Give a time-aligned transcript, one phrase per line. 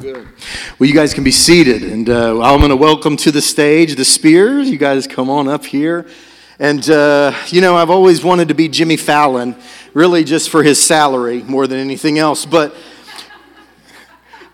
[0.00, 3.96] Well, you guys can be seated, and uh, I'm going to welcome to the stage
[3.96, 4.70] the Spears.
[4.70, 6.06] You guys come on up here.
[6.60, 9.56] And, uh, you know, I've always wanted to be Jimmy Fallon,
[9.94, 12.46] really just for his salary more than anything else.
[12.46, 12.76] But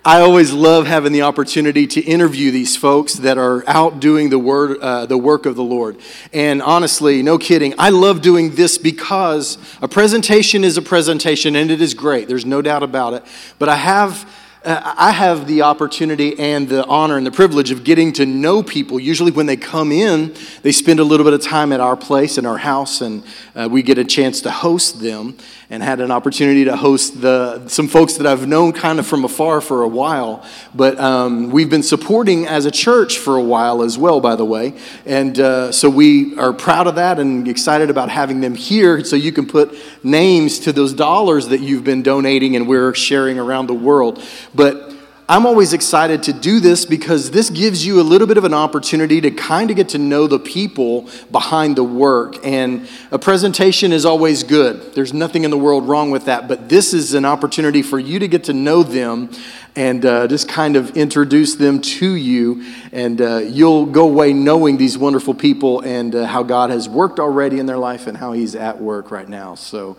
[0.03, 4.39] I always love having the opportunity to interview these folks that are out doing the,
[4.39, 5.99] word, uh, the work of the Lord.
[6.33, 11.71] And honestly, no kidding, I love doing this because a presentation is a presentation and
[11.71, 12.29] it is great.
[12.29, 13.25] There's no doubt about it.
[13.59, 14.27] But I have
[14.67, 18.99] I have the opportunity and the honor and the privilege of getting to know people.
[18.99, 22.39] Usually, when they come in, they spend a little bit of time at our place,
[22.39, 23.23] in our house, and
[23.55, 25.37] uh, we get a chance to host them.
[25.71, 29.25] And had an opportunity to host the, some folks that I've known kind of from
[29.25, 30.45] afar for a while.
[30.75, 34.45] But um, we've been supporting as a church for a while as well, by the
[34.45, 34.75] way.
[35.07, 39.17] And uh, so we are proud of that and excited about having them here so
[39.17, 43.67] you can put names to those dollars that you've been donating and we're sharing around
[43.67, 44.23] the world.
[44.55, 44.94] But
[45.27, 48.53] I'm always excited to do this because this gives you a little bit of an
[48.53, 52.45] opportunity to kind of get to know the people behind the work.
[52.45, 54.93] And a presentation is always good.
[54.93, 56.47] There's nothing in the world wrong with that.
[56.47, 59.31] But this is an opportunity for you to get to know them
[59.75, 62.63] and uh, just kind of introduce them to you.
[62.93, 67.19] And uh, you'll go away knowing these wonderful people and uh, how God has worked
[67.19, 69.55] already in their life and how He's at work right now.
[69.55, 69.97] So,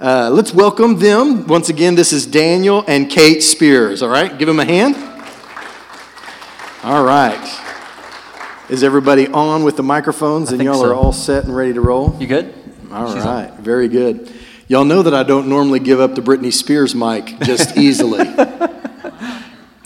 [0.00, 1.46] uh, let's welcome them.
[1.46, 4.02] Once again, this is Daniel and Kate Spears.
[4.02, 4.94] All right, give them a hand.
[6.84, 7.64] All right.
[8.68, 10.90] Is everybody on with the microphones and y'all so.
[10.90, 12.16] are all set and ready to roll?
[12.20, 12.54] You good?
[12.92, 13.62] All She's right, on.
[13.62, 14.32] very good.
[14.68, 18.26] Y'all know that I don't normally give up the Britney Spears mic just easily.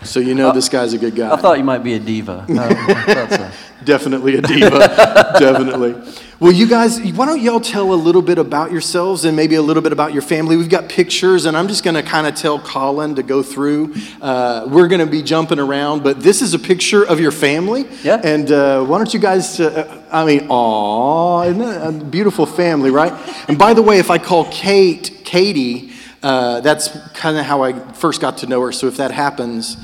[0.05, 1.33] So you know this guy's a good guy.
[1.33, 2.47] I thought you might be a diva.
[3.83, 4.79] Uh, Definitely a diva.
[5.39, 5.95] Definitely.
[6.39, 9.63] Well, you guys, why don't y'all tell a little bit about yourselves and maybe a
[9.63, 10.57] little bit about your family?
[10.57, 13.95] We've got pictures, and I'm just going to kind of tell Colin to go through.
[14.21, 17.87] Uh, we're going to be jumping around, but this is a picture of your family.
[18.03, 18.21] Yeah.
[18.23, 23.13] And uh, why don't you guys, uh, I mean, aw, isn't a beautiful family, right?
[23.49, 27.73] And by the way, if I call Kate Katie, uh, that's kind of how I
[27.95, 28.73] first got to know her.
[28.73, 29.77] So if that happens,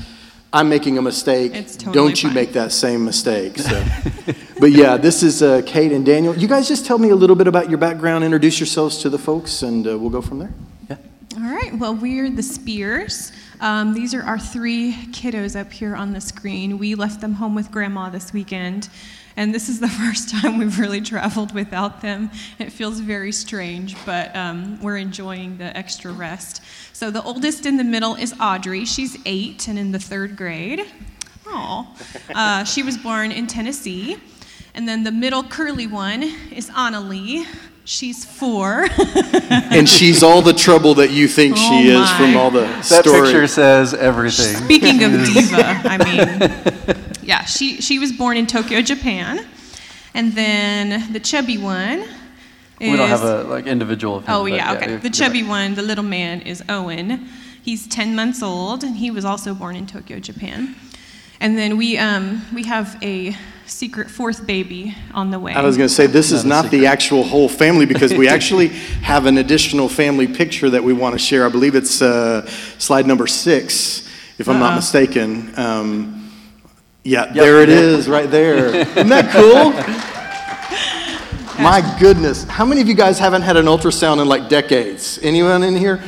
[0.51, 1.53] I'm making a mistake.
[1.53, 2.35] Totally Don't you fine.
[2.35, 3.57] make that same mistake.
[3.59, 3.85] So.
[4.59, 6.35] but yeah, this is uh, Kate and Daniel.
[6.35, 9.19] You guys just tell me a little bit about your background, introduce yourselves to the
[9.19, 10.53] folks, and uh, we'll go from there.
[10.89, 10.97] Yeah.
[11.37, 11.71] All right.
[11.77, 13.31] Well, we're the Spears.
[13.61, 16.79] Um, these are our three kiddos up here on the screen.
[16.79, 18.89] We left them home with grandma this weekend.
[19.39, 22.29] And this is the first time we've really traveled without them.
[22.59, 26.61] It feels very strange, but um, we're enjoying the extra rest.
[26.91, 28.83] So the oldest in the middle is Audrey.
[28.83, 30.85] She's eight and in the third grade.
[31.47, 31.87] Oh,
[32.35, 34.17] uh, she was born in Tennessee.
[34.73, 37.45] And then the middle curly one is Annalie.
[37.89, 38.85] She's four.
[39.49, 42.85] and she's all the trouble that you think oh she is from all the that
[42.85, 43.21] story.
[43.21, 44.57] picture says everything.
[44.57, 49.43] Speaking of diva, I mean, yeah, she she was born in Tokyo, Japan,
[50.13, 52.05] and then the chubby one
[52.79, 54.23] we don't have a like individual.
[54.27, 54.97] oh yeah, okay.
[54.97, 55.49] the chubby right.
[55.49, 57.27] one, the little man, is Owen.
[57.63, 60.75] He's 10 months old, and he was also born in Tokyo, Japan.
[61.39, 63.35] And then we um, we have a
[63.69, 65.53] secret fourth baby on the way.
[65.53, 68.27] I was going to say this is not, not the actual whole family because we
[68.35, 71.45] actually have an additional family picture that we want to share.
[71.45, 72.45] I believe it's uh,
[72.77, 74.07] slide number six,
[74.37, 74.75] if I'm uh not uh-uh.
[74.77, 75.53] mistaken.
[75.57, 76.31] Um,
[77.03, 78.75] yeah, yep, there it is, right there.
[78.75, 79.71] Isn't that cool?
[81.63, 82.43] My goodness.
[82.45, 85.19] How many of you guys haven't had an ultrasound in like decades?
[85.21, 86.01] Anyone in here?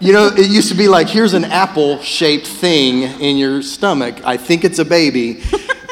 [0.00, 4.24] You know, it used to be like, here's an apple shaped thing in your stomach.
[4.24, 5.42] I think it's a baby.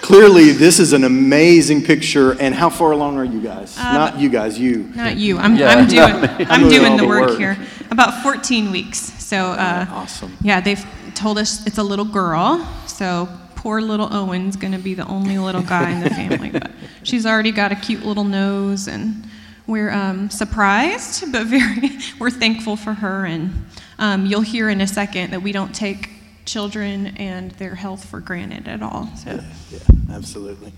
[0.07, 2.41] Clearly, this is an amazing picture.
[2.41, 3.77] And how far along are you guys?
[3.77, 4.85] Uh, not you guys, you.
[4.95, 5.37] Not you.
[5.37, 7.59] I'm, yeah, I'm doing, I'm doing the work, work, here.
[7.91, 9.01] About 14 weeks.
[9.01, 10.37] So, uh, awesome.
[10.41, 10.87] Yeah, they've
[11.17, 12.65] told us it's a little girl.
[12.87, 16.51] So, poor little Owen's going to be the only little guy in the family.
[16.51, 16.71] But
[17.03, 19.27] she's already got a cute little nose, and
[19.67, 23.27] we're um, surprised, but very we're thankful for her.
[23.27, 23.67] And
[23.99, 26.11] um, you'll hear in a second that we don't take
[26.47, 29.11] children and their health for granted at all.
[29.17, 29.31] So.
[29.31, 30.73] Yeah, yeah, absolutely.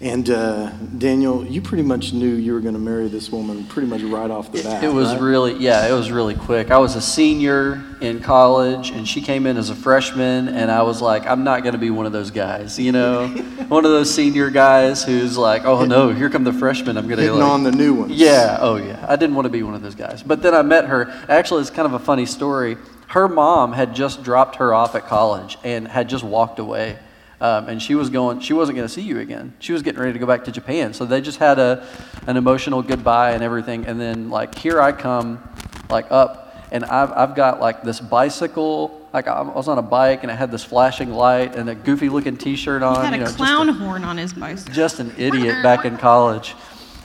[0.00, 3.86] And uh, Daniel, you pretty much knew you were going to marry this woman pretty
[3.86, 4.82] much right off the bat.
[4.82, 5.20] It, it was right?
[5.20, 6.72] really, yeah, it was really quick.
[6.72, 10.82] I was a senior in college, and she came in as a freshman, and I
[10.82, 13.28] was like, I'm not going to be one of those guys, you know,
[13.68, 16.96] one of those senior guys who's like, oh no, here come the freshmen.
[16.96, 18.12] I'm going to hitting like, on the new ones.
[18.12, 19.06] Yeah, oh yeah.
[19.08, 21.08] I didn't want to be one of those guys, but then I met her.
[21.28, 22.76] Actually, it's kind of a funny story.
[23.12, 26.98] Her mom had just dropped her off at college and had just walked away
[27.42, 29.52] um, and she was going, she wasn't going to see you again.
[29.58, 30.94] She was getting ready to go back to Japan.
[30.94, 31.84] So they just had a,
[32.28, 33.84] an emotional goodbye and everything.
[33.84, 35.42] And then like here I come,
[35.90, 40.22] like up, and I've, I've got like this bicycle like I was on a bike
[40.22, 42.96] and I had this flashing light and a goofy looking T-shirt on.
[42.96, 44.72] He had a you know, clown horn on his bicycle.
[44.72, 46.54] just an idiot back in college.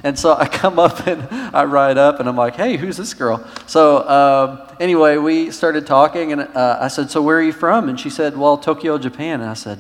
[0.04, 3.14] And so I come up and I ride up and I'm like, hey, who's this
[3.14, 3.46] girl?
[3.66, 7.90] So um, anyway, we started talking and uh, I said, so where are you from?
[7.90, 9.42] And she said, well, Tokyo, Japan.
[9.42, 9.80] And I said,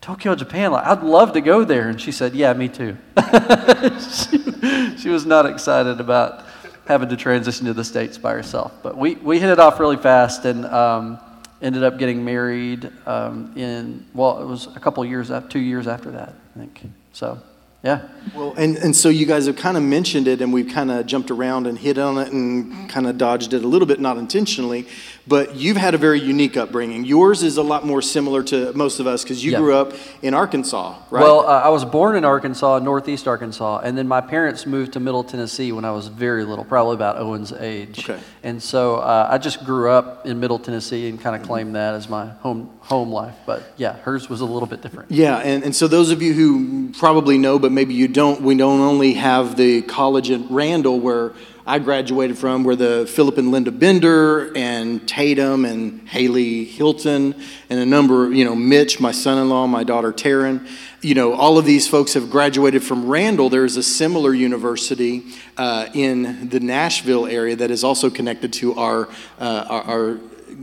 [0.00, 1.88] Tokyo, Japan, I'd love to go there.
[1.88, 2.96] And she said, yeah, me too.
[4.00, 6.46] she, she was not excited about
[6.86, 8.72] having to transition to the States by herself.
[8.82, 11.20] But we, we hit it off really fast and um,
[11.60, 15.86] ended up getting married um, in, well, it was a couple years, after, two years
[15.86, 16.82] after that, I think.
[17.12, 17.38] So,
[17.82, 18.02] yeah.
[18.34, 21.06] Well, and, and so you guys have kind of mentioned it, and we've kind of
[21.06, 24.18] jumped around and hit on it and kind of dodged it a little bit, not
[24.18, 24.86] intentionally,
[25.26, 27.04] but you've had a very unique upbringing.
[27.06, 29.58] Yours is a lot more similar to most of us because you Yeah.
[29.58, 31.22] grew up in Arkansas, right?
[31.22, 35.00] Well, uh, I was born in Arkansas, northeast Arkansas, and then my parents moved to
[35.00, 38.08] Middle Tennessee when I was very little, probably about Owen's age.
[38.10, 38.20] Okay.
[38.42, 41.94] And so uh, I just grew up in Middle Tennessee and kind of claimed that
[41.94, 43.36] as my home home life.
[43.46, 45.12] But yeah, hers was a little bit different.
[45.12, 48.56] Yeah, and, and so those of you who probably know, but maybe you don't, we
[48.56, 51.32] don't only have the college at Randall where
[51.64, 57.36] I graduated from, where the Philip and Linda Bender and Tatum and Haley Hilton
[57.68, 60.66] and a number, you know, Mitch, my son in law, my daughter Taryn,
[61.00, 63.50] you know, all of these folks have graduated from Randall.
[63.50, 65.22] There's a similar university
[65.56, 69.08] uh, in the Nashville area that is also connected to our,
[69.38, 70.20] uh, our, our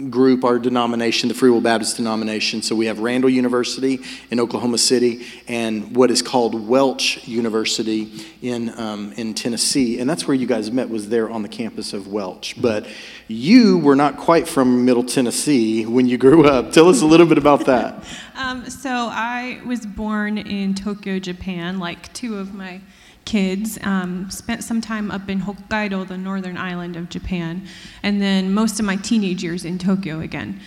[0.09, 2.61] group, our denomination, the Free Will Baptist denomination.
[2.61, 3.99] So we have Randall University
[4.31, 8.11] in Oklahoma City and what is called Welch University
[8.41, 9.99] in, um, in Tennessee.
[9.99, 12.61] And that's where you guys met, was there on the campus of Welch.
[12.61, 12.87] But
[13.27, 16.71] you were not quite from Middle Tennessee when you grew up.
[16.71, 18.03] Tell us a little bit about that.
[18.37, 22.81] Um, so I was born in Tokyo, Japan, like two of my
[23.27, 23.77] kids.
[23.83, 27.67] Um, spent some time up in Hokkaido, the northern island of Japan,
[28.01, 30.59] and then most of my teenage years in Tokyo again.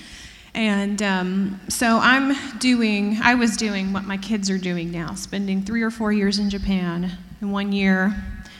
[0.54, 5.62] And um, so I'm doing, I was doing what my kids are doing now, spending
[5.62, 7.10] three or four years in Japan
[7.40, 8.14] and one year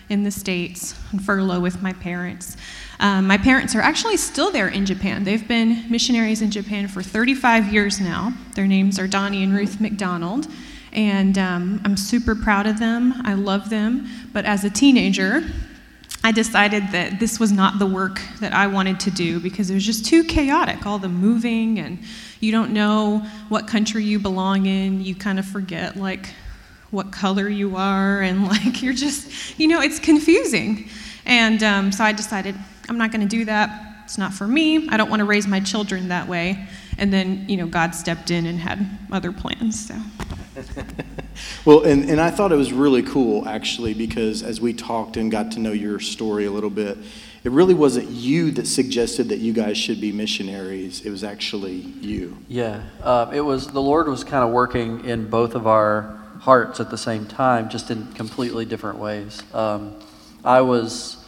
[0.08, 2.56] in the States on furlough with my parents.
[3.00, 5.25] Um, my parents are actually still there in Japan.
[5.25, 8.32] They've been missionaries in Japan for 35 years now.
[8.55, 10.47] Their names are Donnie and Ruth McDonald.
[10.92, 13.14] And um, I'm super proud of them.
[13.25, 14.08] I love them.
[14.32, 15.44] But as a teenager,
[16.22, 19.75] I decided that this was not the work that I wanted to do because it
[19.75, 20.84] was just too chaotic.
[20.84, 21.98] All the moving, and
[22.40, 25.02] you don't know what country you belong in.
[25.02, 26.34] You kind of forget, like,
[26.90, 30.90] what color you are, and like, you're just, you know, it's confusing.
[31.25, 32.54] And um, so I decided,
[32.88, 34.02] I'm not going to do that.
[34.04, 34.88] It's not for me.
[34.88, 36.66] I don't want to raise my children that way.
[36.98, 39.87] And then, you know, God stepped in and had other plans.
[39.87, 39.94] So.
[41.64, 45.31] Well, and, and I thought it was really cool, actually, because as we talked and
[45.31, 46.97] got to know your story a little bit,
[47.44, 51.05] it really wasn't you that suggested that you guys should be missionaries.
[51.05, 52.38] It was actually you.
[52.49, 56.81] Yeah, uh, it was the Lord was kind of working in both of our hearts
[56.81, 59.43] at the same time, just in completely different ways.
[59.55, 59.99] Um,
[60.44, 61.19] I was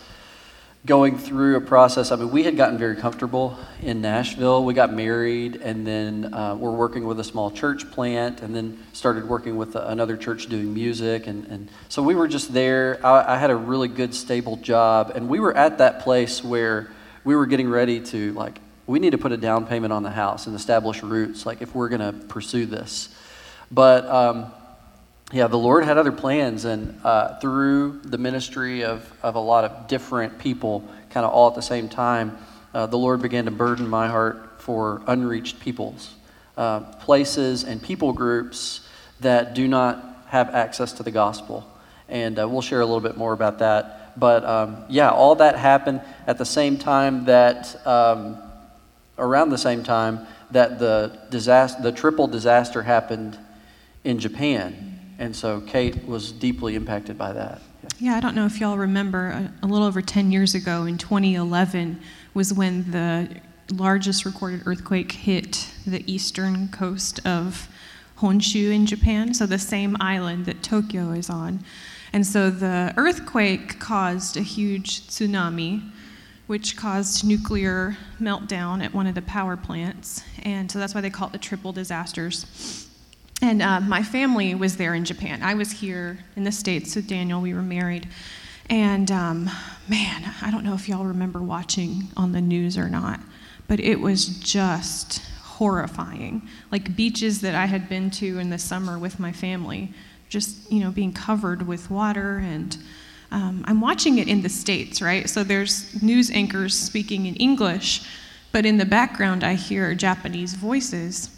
[0.84, 2.10] going through a process.
[2.10, 4.64] I mean, we had gotten very comfortable in Nashville.
[4.64, 8.82] We got married, and then uh, we're working with a small church plant, and then
[8.92, 11.28] started working with another church doing music.
[11.28, 12.98] And, and so we were just there.
[13.06, 16.90] I, I had a really good, stable job, and we were at that place where
[17.22, 18.58] we were getting ready to, like,
[18.88, 21.76] we need to put a down payment on the house and establish roots, like, if
[21.76, 23.08] we're going to pursue this.
[23.70, 24.52] But, um,
[25.32, 29.64] yeah, the Lord had other plans, and uh, through the ministry of, of a lot
[29.64, 32.36] of different people, kind of all at the same time,
[32.74, 36.14] uh, the Lord began to burden my heart for unreached peoples,
[36.58, 38.86] uh, places and people groups
[39.20, 41.66] that do not have access to the gospel.
[42.10, 44.18] And uh, we'll share a little bit more about that.
[44.20, 48.36] But um, yeah, all that happened at the same time that, um,
[49.16, 53.38] around the same time that the disaster, the triple disaster happened
[54.04, 54.91] in Japan.
[55.18, 57.62] And so Kate was deeply impacted by that.
[57.98, 60.98] Yeah, I don't know if y'all remember, a, a, little over 10 years ago in
[60.98, 62.00] 2011
[62.34, 63.28] was when the
[63.72, 67.68] largest recorded earthquake hit the eastern coast of
[68.18, 71.64] Honshu in Japan, so the same island that Tokyo is on.
[72.12, 75.90] And so the earthquake caused a huge tsunami,
[76.46, 80.22] which caused nuclear meltdown at one of the power plants.
[80.42, 82.88] And so that's why they call it the triple disasters.
[83.42, 85.42] And uh, my family was there in Japan.
[85.42, 87.40] I was here in the States with Daniel.
[87.40, 88.08] We were married.
[88.70, 89.50] And um,
[89.88, 93.18] man, I don't know if y'all remember watching on the news or not,
[93.66, 96.48] but it was just horrifying.
[96.70, 99.92] Like beaches that I had been to in the summer with my family,
[100.28, 102.38] just, you know, being covered with water.
[102.38, 102.78] And
[103.32, 105.28] um, I'm watching it in the States, right?
[105.28, 108.06] So there's news anchors speaking in English
[108.52, 111.30] But in the background, I hear Japanese voices.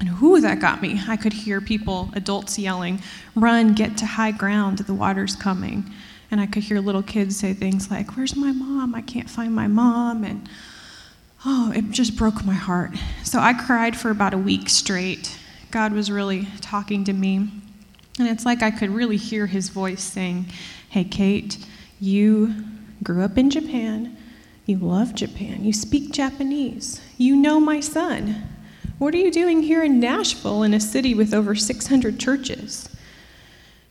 [0.00, 1.00] And whoo, that got me.
[1.06, 3.02] I could hear people, adults yelling,
[3.36, 5.90] Run, get to high ground, the water's coming.
[6.30, 8.94] And I could hear little kids say things like, Where's my mom?
[8.94, 10.24] I can't find my mom.
[10.24, 10.48] And
[11.44, 12.92] oh, it just broke my heart.
[13.24, 15.38] So I cried for about a week straight.
[15.70, 17.36] God was really talking to me.
[18.18, 20.46] And it's like I could really hear his voice saying,
[20.88, 21.58] Hey, Kate,
[22.00, 22.54] you
[23.02, 24.16] grew up in Japan.
[24.66, 25.64] You love Japan.
[25.64, 27.00] You speak Japanese.
[27.18, 28.49] You know my son.
[29.00, 32.86] What are you doing here in Nashville, in a city with over 600 churches?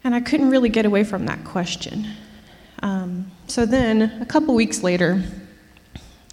[0.03, 2.09] And I couldn't really get away from that question.
[2.83, 5.23] Um, so then, a couple weeks later,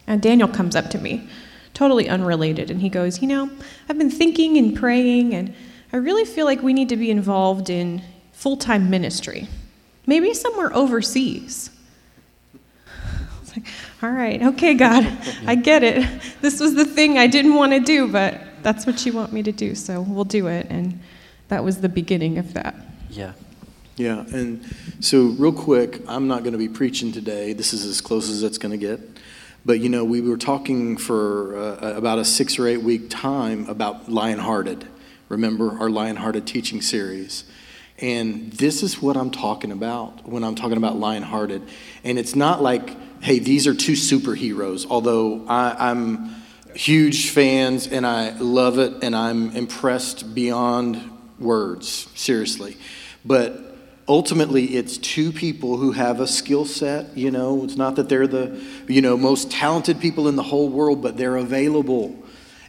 [0.06, 1.26] uh, Daniel comes up to me,
[1.72, 3.50] totally unrelated, and he goes, You know,
[3.88, 5.54] I've been thinking and praying, and
[5.94, 8.02] I really feel like we need to be involved in
[8.32, 9.48] full time ministry,
[10.06, 11.70] maybe somewhere overseas.
[13.56, 13.68] Like,
[14.02, 15.06] All right, okay, God,
[15.46, 16.06] I get it.
[16.42, 19.44] This was the thing I didn't want to do, but that's what you want me
[19.44, 20.66] to do, so we'll do it.
[20.70, 20.98] And
[21.46, 22.74] that was the beginning of that.
[23.08, 23.34] Yeah.
[23.94, 24.60] Yeah, and
[24.98, 27.52] so real quick, I'm not going to be preaching today.
[27.52, 28.98] This is as close as it's going to get.
[29.64, 33.68] But you know, we were talking for uh, about a six or eight week time
[33.68, 34.82] about Lionhearted.
[35.28, 37.44] Remember our Lionhearted teaching series?
[38.00, 41.66] And this is what I'm talking about when I'm talking about Lionhearted.
[42.02, 46.34] And it's not like, hey, these are two superheroes, although I, I'm
[46.76, 52.76] huge fans and I love it and I'm impressed beyond words, seriously.
[53.24, 57.64] But ultimately it's two people who have a skill set you know?
[57.64, 61.16] It's not that they're the you know most talented people in the whole world but
[61.16, 62.22] they're available.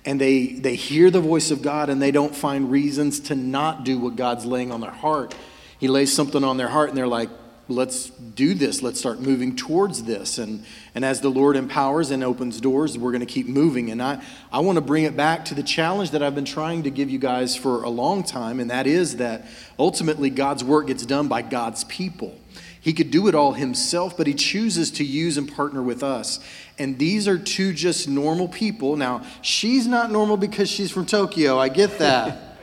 [0.05, 3.83] And they they hear the voice of god and they don't find reasons to not
[3.83, 5.35] do what god's laying on their heart.
[5.79, 7.29] He lays something on their heart and they're like
[7.69, 8.81] let's do this.
[8.81, 10.37] Let's start moving towards this.
[10.37, 10.63] And
[10.95, 13.91] and as the lord empowers and opens doors we're going to keep moving.
[13.91, 14.21] And i
[14.51, 17.09] i want to bring it back to the challenge that i've been trying to give
[17.09, 19.45] you guys for a long time and that is that
[19.77, 22.39] ultimately god's work gets done by god's people.
[22.79, 26.39] He could do it all himself but he chooses to use and partner with us.
[26.79, 28.95] And these are two just normal people.
[28.95, 31.59] Now she's not normal because she's from tokyo.
[31.59, 32.43] I get that.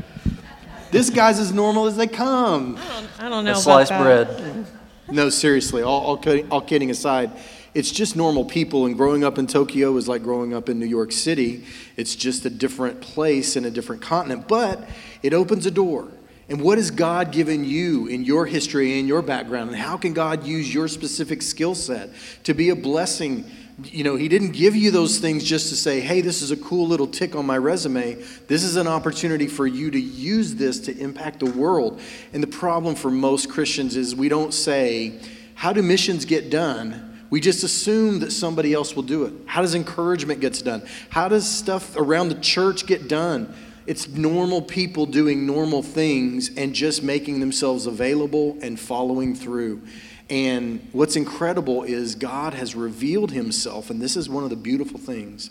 [0.91, 2.77] This guy's as normal as they come.
[2.77, 4.01] I don't, I don't know A about sliced that.
[4.01, 4.67] bread.
[5.11, 7.31] No, seriously, all, all, kidding, all kidding aside,
[7.75, 8.87] it's just normal people.
[8.87, 11.65] And growing up in Tokyo is like growing up in New York City.
[11.97, 14.89] It's just a different place and a different continent, but
[15.23, 16.09] it opens a door.
[16.49, 19.71] And what has God given you in your history and your background?
[19.71, 22.11] And how can God use your specific skill set
[22.45, 23.45] to be a blessing?
[23.83, 26.57] You know, He didn't give you those things just to say, hey, this is a
[26.57, 28.15] cool little tick on my resume.
[28.47, 32.01] This is an opportunity for you to use this to impact the world.
[32.33, 35.19] And the problem for most Christians is we don't say,
[35.55, 37.11] how do missions get done?
[37.31, 39.33] We just assume that somebody else will do it.
[39.47, 40.83] How does encouragement gets done?
[41.11, 43.53] How does stuff around the church get done?
[43.87, 49.83] It's normal people doing normal things and just making themselves available and following through.
[50.31, 54.99] And what's incredible is God has revealed himself, and this is one of the beautiful
[54.99, 55.51] things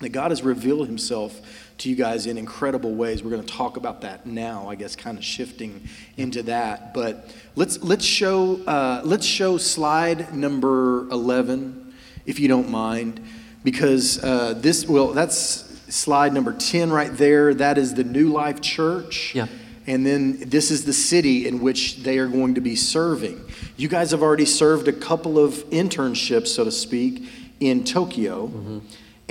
[0.00, 1.38] that God has revealed himself
[1.76, 3.22] to you guys in incredible ways.
[3.22, 6.94] We're going to talk about that now, I guess, kind of shifting into that.
[6.94, 13.20] But let's let's show uh, let's show slide number eleven, if you don't mind,
[13.62, 17.52] because uh, this well that's slide number ten right there.
[17.52, 19.34] That is the New Life Church.
[19.34, 19.46] Yeah.
[19.86, 23.44] And then this is the city in which they are going to be serving.
[23.80, 27.24] You guys have already served a couple of internships, so to speak,
[27.60, 28.48] in Tokyo.
[28.48, 28.78] Mm-hmm.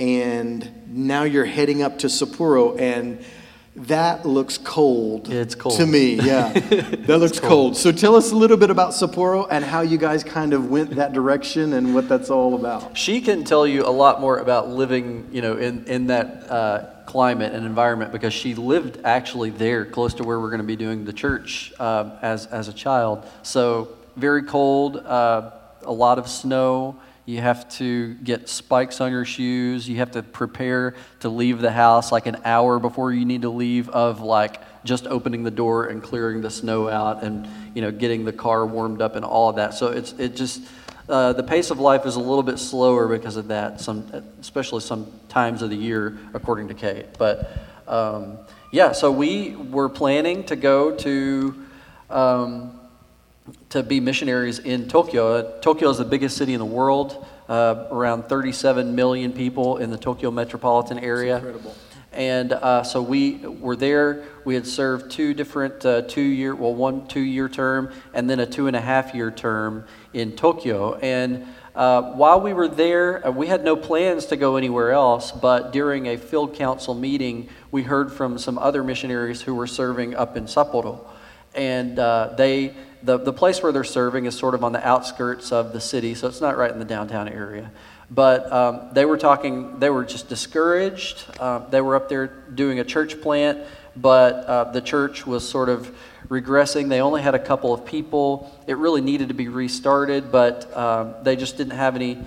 [0.00, 3.24] And now you're heading up to Sapporo, and
[3.76, 5.28] that looks cold.
[5.32, 5.76] It's cold.
[5.76, 6.52] To me, yeah.
[6.58, 7.76] that looks cold.
[7.76, 10.96] So tell us a little bit about Sapporo and how you guys kind of went
[10.96, 12.98] that direction and what that's all about.
[12.98, 16.86] She can tell you a lot more about living, you know, in, in that uh,
[17.06, 20.74] climate and environment because she lived actually there, close to where we're going to be
[20.74, 23.24] doing the church uh, as, as a child.
[23.44, 25.50] So very cold, uh,
[25.82, 26.96] a lot of snow.
[27.26, 29.88] You have to get spikes on your shoes.
[29.88, 33.50] You have to prepare to leave the house like an hour before you need to
[33.50, 37.92] leave of like just opening the door and clearing the snow out and you know
[37.92, 39.74] getting the car warmed up and all of that.
[39.74, 40.62] So it's it just
[41.08, 43.80] uh, the pace of life is a little bit slower because of that.
[43.80, 44.10] Some
[44.40, 47.06] especially some times of the year, according to Kate.
[47.18, 47.50] But
[47.86, 48.38] um,
[48.72, 51.66] yeah, so we were planning to go to.
[52.08, 52.79] Um,
[53.70, 55.34] to be missionaries in Tokyo.
[55.34, 59.90] Uh, Tokyo is the biggest city in the world, uh, around 37 million people in
[59.90, 61.36] the Tokyo metropolitan area.
[61.36, 61.74] incredible.
[62.12, 64.24] And uh, so we were there.
[64.44, 68.40] We had served two different uh, two year, well, one two year term, and then
[68.40, 70.94] a two and a half year term in Tokyo.
[70.96, 75.30] And uh, while we were there, uh, we had no plans to go anywhere else,
[75.30, 80.16] but during a field council meeting, we heard from some other missionaries who were serving
[80.16, 81.06] up in Sapporo.
[81.54, 85.52] And uh, they, the, the place where they're serving is sort of on the outskirts
[85.52, 87.70] of the city, so it's not right in the downtown area.
[88.10, 91.24] But um, they were talking, they were just discouraged.
[91.38, 93.60] Uh, they were up there doing a church plant,
[93.96, 95.94] but uh, the church was sort of
[96.28, 96.88] regressing.
[96.88, 98.50] They only had a couple of people.
[98.66, 102.18] It really needed to be restarted, but um, they just didn't have any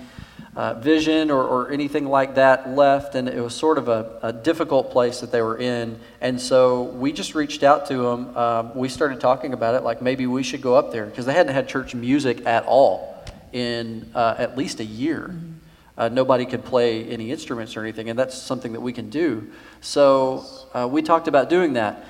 [0.56, 4.32] uh, vision or, or, anything like that left, and it was sort of a, a,
[4.32, 5.98] difficult place that they were in.
[6.20, 8.36] And so we just reached out to them.
[8.36, 11.32] Um, we started talking about it, like maybe we should go up there because they
[11.32, 15.30] hadn't had church music at all in uh, at least a year.
[15.32, 15.50] Mm-hmm.
[15.96, 19.50] Uh, nobody could play any instruments or anything, and that's something that we can do.
[19.80, 22.04] So uh, we talked about doing that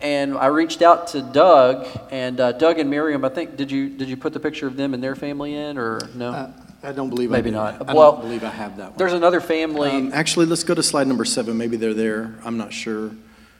[0.00, 3.24] and I reached out to Doug and uh, Doug and Miriam.
[3.24, 5.76] I think did you did you put the picture of them and their family in
[5.76, 6.54] or no?
[6.82, 7.88] I don't believe maybe I not.
[7.88, 8.90] I well, don't believe I have that.
[8.90, 8.98] One.
[8.98, 9.90] There's another family.
[9.90, 11.56] Um, actually, let's go to slide number seven.
[11.56, 12.34] Maybe they're there.
[12.44, 13.10] I'm not sure.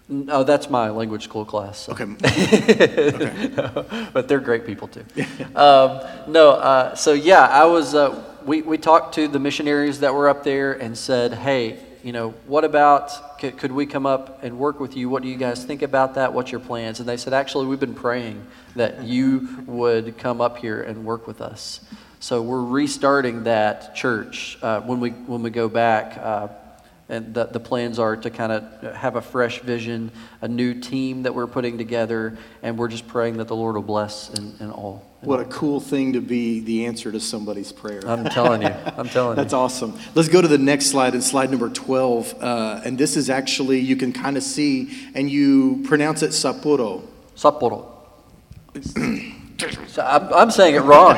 [0.08, 1.80] No, that's my language school class.
[1.80, 1.92] So.
[1.92, 2.04] Okay.
[2.24, 4.06] okay.
[4.12, 5.04] but they're great people too.
[5.54, 7.94] um, no, uh, so yeah, I was.
[7.94, 12.12] Uh, we we talked to the missionaries that were up there and said, hey, you
[12.12, 15.10] know, what about, could, could, we come up and work with you?
[15.10, 16.32] What do you guys think about that?
[16.32, 17.00] What's your plans?
[17.00, 18.46] And they said, actually, we've been praying
[18.76, 21.80] that you would come up here and work with us.
[22.20, 26.18] So we're restarting that church uh, when, we, when we go back.
[26.18, 26.48] Uh,
[27.08, 30.10] and the, the plans are to kind of have a fresh vision,
[30.42, 33.82] a new team that we're putting together, and we're just praying that the Lord will
[33.82, 35.06] bless in, in all.
[35.22, 38.02] What a cool thing to be the answer to somebody's prayer.
[38.06, 38.68] I'm telling you.
[38.96, 39.34] I'm telling That's you.
[39.36, 39.98] That's awesome.
[40.14, 42.42] Let's go to the next slide, and slide number 12.
[42.42, 47.06] Uh, and this is actually, you can kind of see, and you pronounce it Sapporo.
[47.34, 47.86] Sapporo.
[49.88, 51.16] So I'm, I'm, saying it wrong.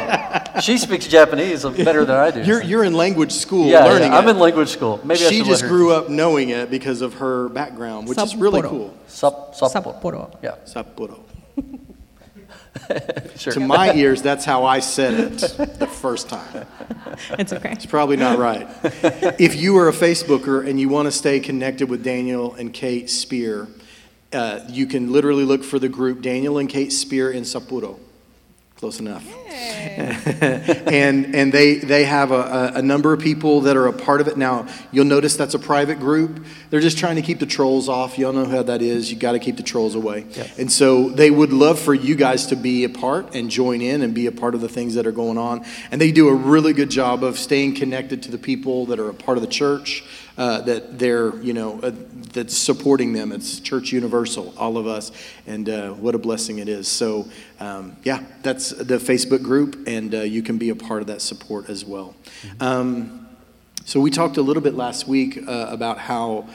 [0.62, 2.42] she speaks Japanese better than I do.
[2.42, 4.30] You're, you're in language school yeah, learning yeah, I'm it.
[4.30, 4.98] in language school.
[5.04, 8.24] Maybe she just grew up knowing it because of her background, which Sapporo.
[8.24, 8.96] is really cool.
[9.08, 10.00] Sap, Sapporo.
[10.00, 10.38] Sapporo.
[10.42, 10.54] Yeah.
[10.64, 11.20] Sapporo.
[13.38, 13.52] sure.
[13.52, 16.66] To my ears, that's how I said it the first time.
[17.38, 17.72] It's okay.
[17.72, 18.66] It's probably not right.
[19.38, 23.10] if you are a Facebooker and you want to stay connected with Daniel and Kate
[23.10, 23.68] Spear,
[24.32, 27.98] uh, you can literally look for the group Daniel and Kate Spear in Sapporo.
[28.80, 29.26] Close enough.
[29.50, 34.28] and and they they have a, a, number of people that are a part of
[34.28, 34.38] it.
[34.38, 36.46] Now you'll notice that's a private group.
[36.70, 38.16] They're just trying to keep the trolls off.
[38.16, 39.12] Y'all know how that is.
[39.12, 40.24] You got to keep the trolls away.
[40.56, 44.00] And so they would love for you guys to be a part and join in
[44.00, 45.66] and be a part of the things that are going on.
[45.90, 49.10] And they do a really good job of staying connected to the people that are
[49.10, 50.04] a part of the church.
[50.40, 51.92] Uh, that they're, you know, uh,
[52.32, 53.30] that's supporting them.
[53.30, 55.12] It's Church Universal, all of us,
[55.46, 56.88] and uh, what a blessing it is.
[56.88, 61.08] So, um, yeah, that's the Facebook group, and uh, you can be a part of
[61.08, 62.16] that support as well.
[62.58, 63.28] Um,
[63.84, 66.48] so, we talked a little bit last week uh, about how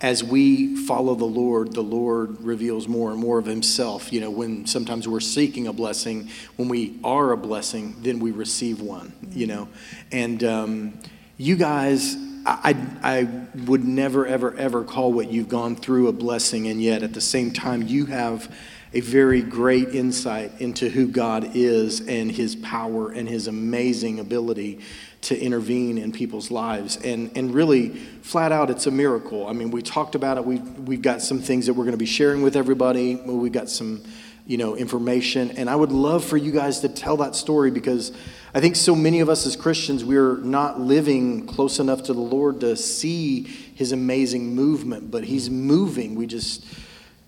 [0.00, 4.12] as we follow the Lord, the Lord reveals more and more of Himself.
[4.12, 8.30] You know, when sometimes we're seeking a blessing, when we are a blessing, then we
[8.30, 9.68] receive one, you know.
[10.12, 11.00] And um,
[11.38, 13.28] you guys, I, I
[13.66, 17.20] would never, ever, ever call what you've gone through a blessing, and yet at the
[17.20, 18.52] same time, you have
[18.94, 24.80] a very great insight into who God is and his power and his amazing ability
[25.22, 26.96] to intervene in people's lives.
[26.96, 29.46] And, and really, flat out, it's a miracle.
[29.46, 30.44] I mean, we talked about it.
[30.44, 33.16] We've, we've got some things that we're going to be sharing with everybody.
[33.16, 34.02] We've got some,
[34.46, 35.52] you know, information.
[35.52, 38.12] And I would love for you guys to tell that story because
[38.54, 42.20] I think so many of us as Christians, we're not living close enough to the
[42.20, 46.14] Lord to see his amazing movement, but he's moving.
[46.14, 46.64] We just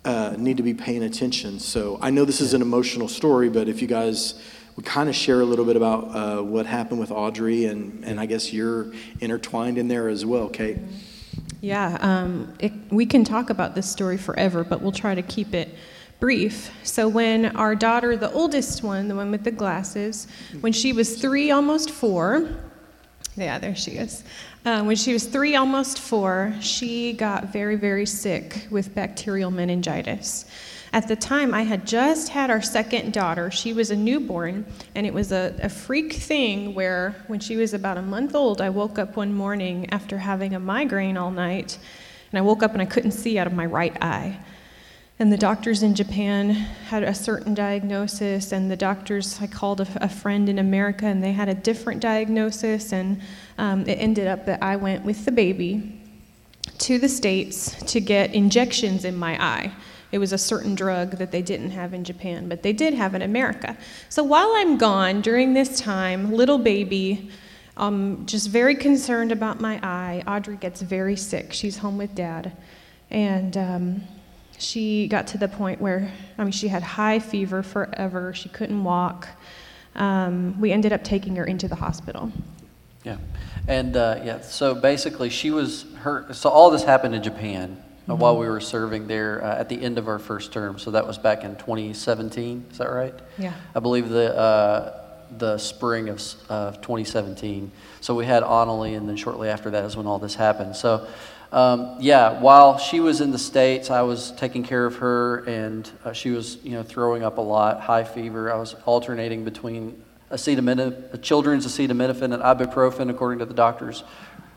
[0.05, 1.61] uh, need to be paying attention.
[1.61, 4.35] So I know this is an emotional story, but if you guys
[4.77, 8.19] would kind of share a little bit about uh, what happened with Audrey, and, and
[8.19, 10.79] I guess you're intertwined in there as well, Kate.
[11.61, 15.55] Yeah, um, it, we can talk about this story forever, but we'll try to keep
[15.55, 15.75] it
[16.25, 16.71] brief.
[16.85, 20.27] So, when our daughter, the oldest one, the one with the glasses,
[20.63, 22.49] when she was three, almost four,
[23.37, 24.25] yeah, there she is.
[24.65, 30.47] Uh, when she was three, almost four, she got very, very sick with bacterial meningitis.
[30.95, 33.51] At the time, I had just had our second daughter.
[33.51, 37.75] She was a newborn, and it was a, a freak thing where, when she was
[37.75, 41.77] about a month old, I woke up one morning after having a migraine all night,
[42.33, 44.39] and I woke up and I couldn't see out of my right eye.
[45.19, 49.87] And the doctors in Japan had a certain diagnosis, and the doctors, I called a,
[50.05, 52.93] a friend in America, and they had a different diagnosis.
[52.93, 53.21] And
[53.57, 56.01] um, it ended up that I went with the baby
[56.79, 59.73] to the States to get injections in my eye.
[60.11, 63.15] It was a certain drug that they didn't have in Japan, but they did have
[63.15, 63.77] in America.
[64.09, 67.31] So while I'm gone during this time, little baby
[67.77, 70.23] um, just very concerned about my eye.
[70.27, 71.53] Audrey gets very sick.
[71.53, 72.53] She's home with dad.
[73.11, 74.03] And um,
[74.65, 78.35] she got to the point where, I mean, she had high fever forever.
[78.35, 79.29] She couldn't walk.
[79.95, 82.33] Um, we ended up taking her into the hospital.
[83.05, 83.19] Yeah,
[83.69, 86.33] and uh, yeah, so basically, she was her.
[86.33, 88.21] So all this happened in Japan Mm-hmm.
[88.21, 90.79] while we were serving there uh, at the end of our first term.
[90.79, 92.67] So that was back in 2017.
[92.71, 93.15] Is that right?
[93.39, 93.55] Yeah.
[93.75, 95.01] I believe the uh,
[95.39, 97.73] the spring of, of 2017.
[98.03, 100.77] So we had Annalie, and then shortly after that is when all this happened.
[100.77, 101.07] So.
[101.55, 105.89] Um, yeah, while she was in the States, I was taking care of her, and
[106.05, 108.53] uh, she was, you know, throwing up a lot, high fever.
[108.53, 114.03] I was alternating between acetaminophen, children's acetaminophen and ibuprofen, according to the doctor's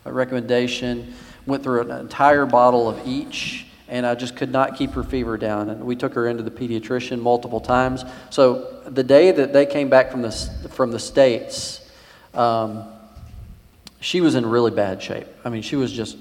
[0.08, 1.14] uh, recommendation.
[1.46, 5.38] Went through an entire bottle of each, and I just could not keep her fever
[5.38, 5.70] down.
[5.70, 8.06] And we took her into the pediatrician multiple times.
[8.32, 10.32] So the day that they came back from the
[10.72, 11.88] from the states,
[12.34, 12.86] um,
[14.00, 15.28] she was in really bad shape.
[15.46, 16.18] I mean, she was just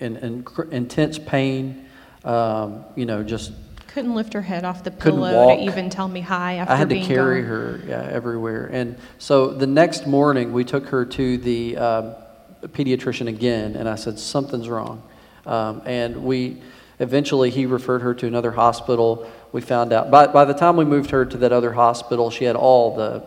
[0.00, 1.86] in, in cr- intense pain.
[2.24, 3.52] Um, you know, just
[3.88, 5.58] Couldn't lift her head off the Couldn't pillow walk.
[5.58, 7.50] to even tell me hi after I had to being carry gone.
[7.50, 8.68] her yeah, everywhere.
[8.72, 12.14] And so the next morning, we took her to the um,
[12.62, 15.02] pediatrician again, and I said, Something's wrong.
[15.44, 16.60] Um, and we
[16.98, 19.30] eventually, he referred her to another hospital.
[19.52, 22.44] We found out, by, by the time we moved her to that other hospital, she
[22.44, 23.22] had all the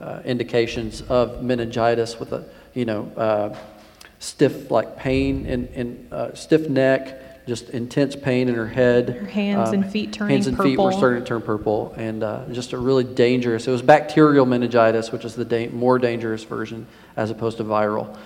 [0.00, 3.56] uh, indications of meningitis with a, you know, uh,
[4.22, 9.10] stiff like pain and, and uh, stiff neck, just intense pain in her head.
[9.10, 10.28] Um, Her hands and feet turning purple.
[10.28, 13.66] Hands and feet were starting to turn purple, and uh, just a really dangerous.
[13.66, 18.16] It was bacterial meningitis, which is the da- more dangerous version as opposed to viral.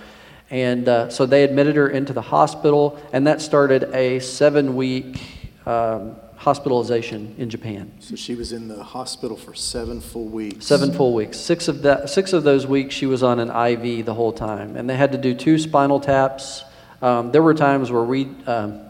[0.51, 5.19] And uh, so they admitted her into the hospital, and that started a seven-week
[5.65, 7.91] um, hospitalization in Japan.
[7.99, 10.65] So she was in the hospital for seven full weeks.
[10.65, 11.37] Seven full weeks.
[11.37, 14.75] Six of that, six of those weeks, she was on an IV the whole time,
[14.75, 16.63] and they had to do two spinal taps.
[17.01, 18.29] Um, there were times where we.
[18.45, 18.81] Um,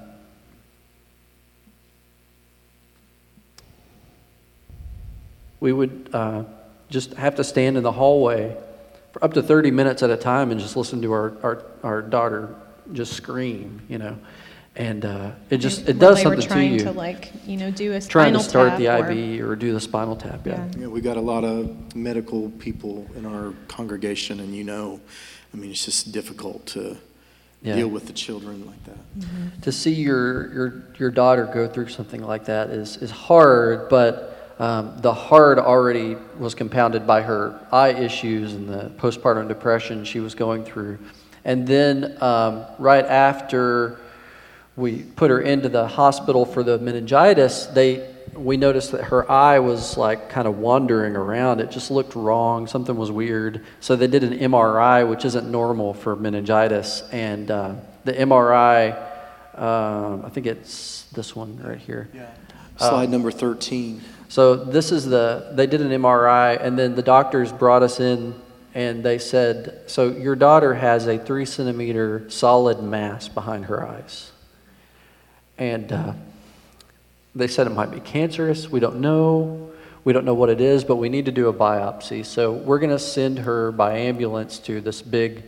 [5.59, 6.43] we would uh,
[6.89, 8.55] just have to stand in the hallway
[9.11, 12.01] for up to 30 minutes at a time and just listen to our, our, our
[12.03, 12.55] daughter
[12.93, 14.17] just scream, you know.
[14.77, 16.83] And uh, it just, it When does they something were trying to you.
[16.83, 19.55] to like, you know, do a trying spinal to start tap the or- IV or
[19.55, 20.67] do the spinal tap, yeah.
[20.75, 20.81] Yeah.
[20.81, 25.01] Yeah, we got a lot of medical people in our congregation, and you know,
[25.51, 26.95] I mean, it's just difficult to
[27.63, 27.75] Yeah.
[27.75, 29.61] deal with the children like that.
[29.63, 34.53] to see your, your, your daughter go through something like that is, is hard, but
[34.59, 40.19] um, the hard already was compounded by her eye issues and the postpartum depression she
[40.19, 40.99] was going through.
[41.45, 43.99] And then, um, right after
[44.77, 49.57] we put her into the hospital for the meningitis, they, we noticed that her eye
[49.57, 51.59] was like kind of wandering around.
[51.59, 52.67] It just looked wrong.
[52.67, 53.65] Something was weird.
[53.79, 57.01] So they did an MRI, which isn't normal for meningitis.
[57.11, 57.73] And uh,
[58.05, 58.95] the MRI,
[59.59, 62.07] um, I think it's this one right here.
[62.13, 62.29] Yeah.
[62.77, 63.99] Slide number 13.
[64.29, 68.39] So this is the, they did an MRI, and then the doctors brought us in
[68.75, 74.31] and they said, So your daughter has a three centimeter solid mass behind her eyes.
[75.57, 76.13] And uh,
[77.35, 78.69] they said it might be cancerous.
[78.69, 79.71] We don't know.
[80.03, 82.25] We don't know what it is, but we need to do a biopsy.
[82.25, 85.43] So we're going to send her by ambulance to this big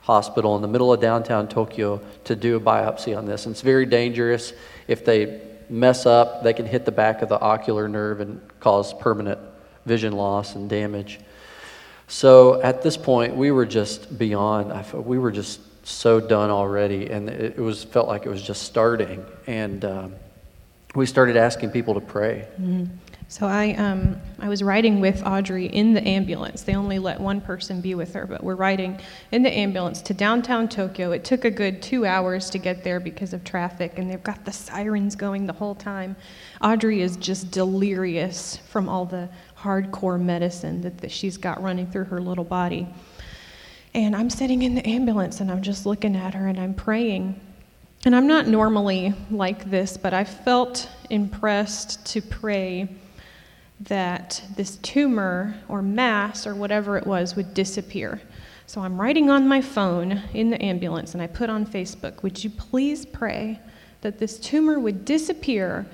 [0.00, 3.46] hospital in the middle of downtown Tokyo to do a biopsy on this.
[3.46, 4.52] And it's very dangerous.
[4.86, 8.92] If they mess up, they can hit the back of the ocular nerve and cause
[8.94, 9.38] permanent
[9.86, 11.20] vision loss and damage.
[12.06, 14.84] So at this point, we were just beyond.
[14.92, 19.24] We were just so done already, and it, was felt like it was just starting.
[19.46, 20.14] And um,
[20.94, 22.48] we started asking people to pray.
[23.28, 26.62] So I, um, I was riding with Audrey in the ambulance.
[26.62, 29.00] They only let one person be with her, but we're riding
[29.32, 31.10] in the ambulance to downtown Tokyo.
[31.12, 34.44] It took a good two hours to get there because of traffic, and they've got
[34.44, 36.16] the sirens going the whole time.
[36.62, 42.04] Audrey is just delirious from all the hardcore medicine that, that she's got running through
[42.04, 42.86] her little body.
[43.94, 47.40] And I'm sitting in the ambulance and I'm just looking at her and I'm praying.
[48.04, 52.88] And I'm not normally like this, but I felt impressed to pray
[53.80, 58.20] that this tumor or mass or whatever it was would disappear.
[58.66, 62.42] So I'm writing on my phone in the ambulance and I put on Facebook, Would
[62.42, 63.60] you please pray
[64.00, 65.86] that this tumor would disappear?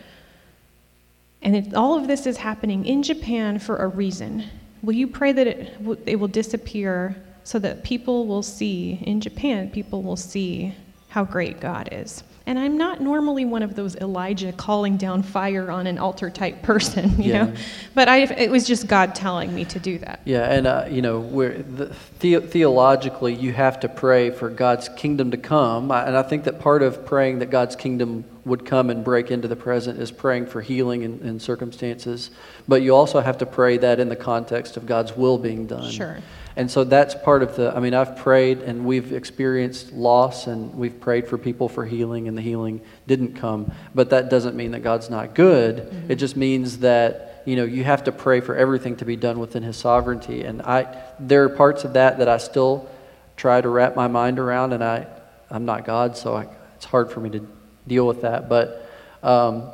[1.42, 4.44] And it, all of this is happening in Japan for a reason.
[4.82, 9.70] Will you pray that it, it will disappear so that people will see, in Japan,
[9.70, 10.74] people will see
[11.09, 12.22] how great God is?
[12.46, 16.62] And I'm not normally one of those Elijah calling down fire on an altar type
[16.62, 17.44] person, you Yeah.
[17.44, 17.55] know.
[17.94, 20.20] But I, it was just God telling me to do that.
[20.24, 24.88] Yeah, and uh, you know, we're, the, the, theologically, you have to pray for God's
[24.88, 28.90] kingdom to come, and I think that part of praying that God's kingdom would come
[28.90, 32.31] and break into the present is praying for healing in, in circumstances.
[32.66, 35.90] But you also have to pray that in the context of God's will being done.
[35.90, 36.18] Sure.
[36.56, 37.74] And so that's part of the.
[37.74, 42.28] I mean, I've prayed and we've experienced loss, and we've prayed for people for healing,
[42.28, 43.72] and the healing didn't come.
[43.94, 46.06] But that doesn't mean that God's not good.
[46.08, 49.38] It just means that you know you have to pray for everything to be done
[49.38, 50.42] within His sovereignty.
[50.42, 52.88] And I, there are parts of that that I still
[53.36, 55.06] try to wrap my mind around, and I,
[55.50, 57.46] I'm not God, so I, it's hard for me to
[57.86, 58.48] deal with that.
[58.48, 58.90] But
[59.22, 59.70] um,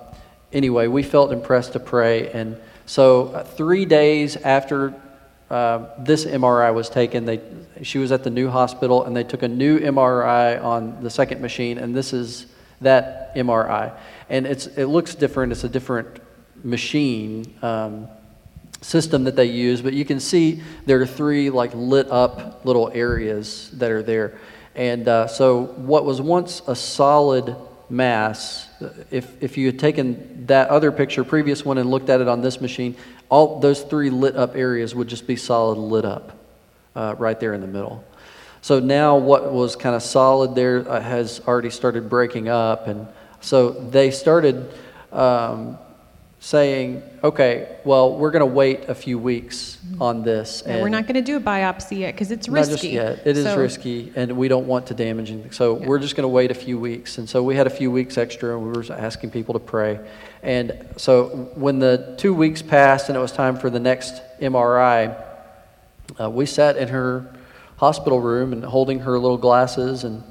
[0.52, 4.94] anyway, we felt impressed to pray, and so uh, three days after
[5.50, 7.24] uh, this MRI was taken.
[7.24, 7.40] They,
[7.82, 11.40] she was at the new hospital, and they took a new MRI on the second
[11.40, 12.46] machine, and this is
[12.80, 13.92] that MRI.
[14.28, 15.52] And it's, it looks different.
[15.52, 16.20] It's a different
[16.64, 18.08] machine um,
[18.80, 22.90] system that they use, but you can see there are three like lit up little
[22.92, 24.38] areas that are there.
[24.74, 27.56] And uh, so, what was once a solid
[27.88, 28.65] mass,
[29.10, 32.40] if, if you had taken that other picture, previous one, and looked at it on
[32.40, 32.96] this machine,
[33.28, 36.38] all those three lit up areas would just be solid lit up
[36.94, 38.04] uh, right there in the middle.
[38.62, 42.88] So now what was kind of solid there uh, has already started breaking up.
[42.88, 43.06] And
[43.40, 44.72] so they started
[45.12, 45.78] um,
[46.38, 50.62] saying, okay, well, we're going to wait a few weeks on this.
[50.62, 52.70] And we're not going to do a biopsy yet because it's risky.
[52.70, 53.26] Not just yet.
[53.26, 55.50] It is So- risky, and we don't want to damage anything.
[55.52, 55.86] So Yeah.
[55.86, 57.18] we're just going to wait a few weeks.
[57.18, 59.98] And so we had a few weeks extra, and we were asking people to pray.
[60.42, 65.16] And so when the two weeks passed and it was time for the next MRI,
[66.20, 67.26] uh, we sat in her
[67.78, 70.22] hospital room and holding her little glasses, and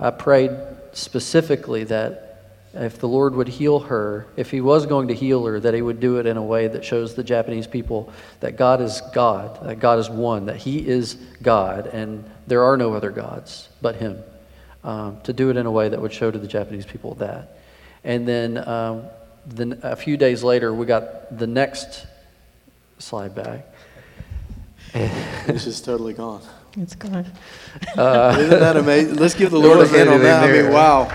[0.00, 0.50] I prayed
[0.92, 2.31] specifically that
[2.74, 5.82] if the Lord would heal her, if He was going to heal her, that He
[5.82, 9.66] would do it in a way that shows the Japanese people that God is God,
[9.66, 13.96] that God is one, that He is God, and there are no other gods but
[13.96, 14.18] Him.
[14.84, 17.56] Um, to do it in a way that would show to the Japanese people that.
[18.02, 19.04] And then um,
[19.46, 22.06] then a few days later, we got the next
[22.98, 23.66] slide back.
[25.48, 26.42] It's just totally gone.
[26.76, 27.26] It's gone.
[27.96, 29.16] Isn't that amazing?
[29.16, 30.44] Let's give the Lord a hand on anything that.
[30.44, 31.08] I mean, wow.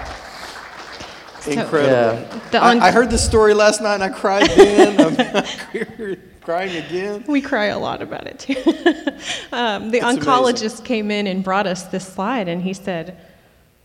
[1.53, 1.91] So- Incredible.
[1.91, 2.39] Yeah.
[2.51, 4.99] The I, I heard the story last night and I cried then.
[4.99, 7.25] I'm crying again.
[7.27, 8.53] We cry a lot about it too.
[9.51, 13.17] um, the It's oncologist came in and brought us this slide, and he said,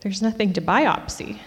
[0.01, 1.41] "There's nothing to biopsy."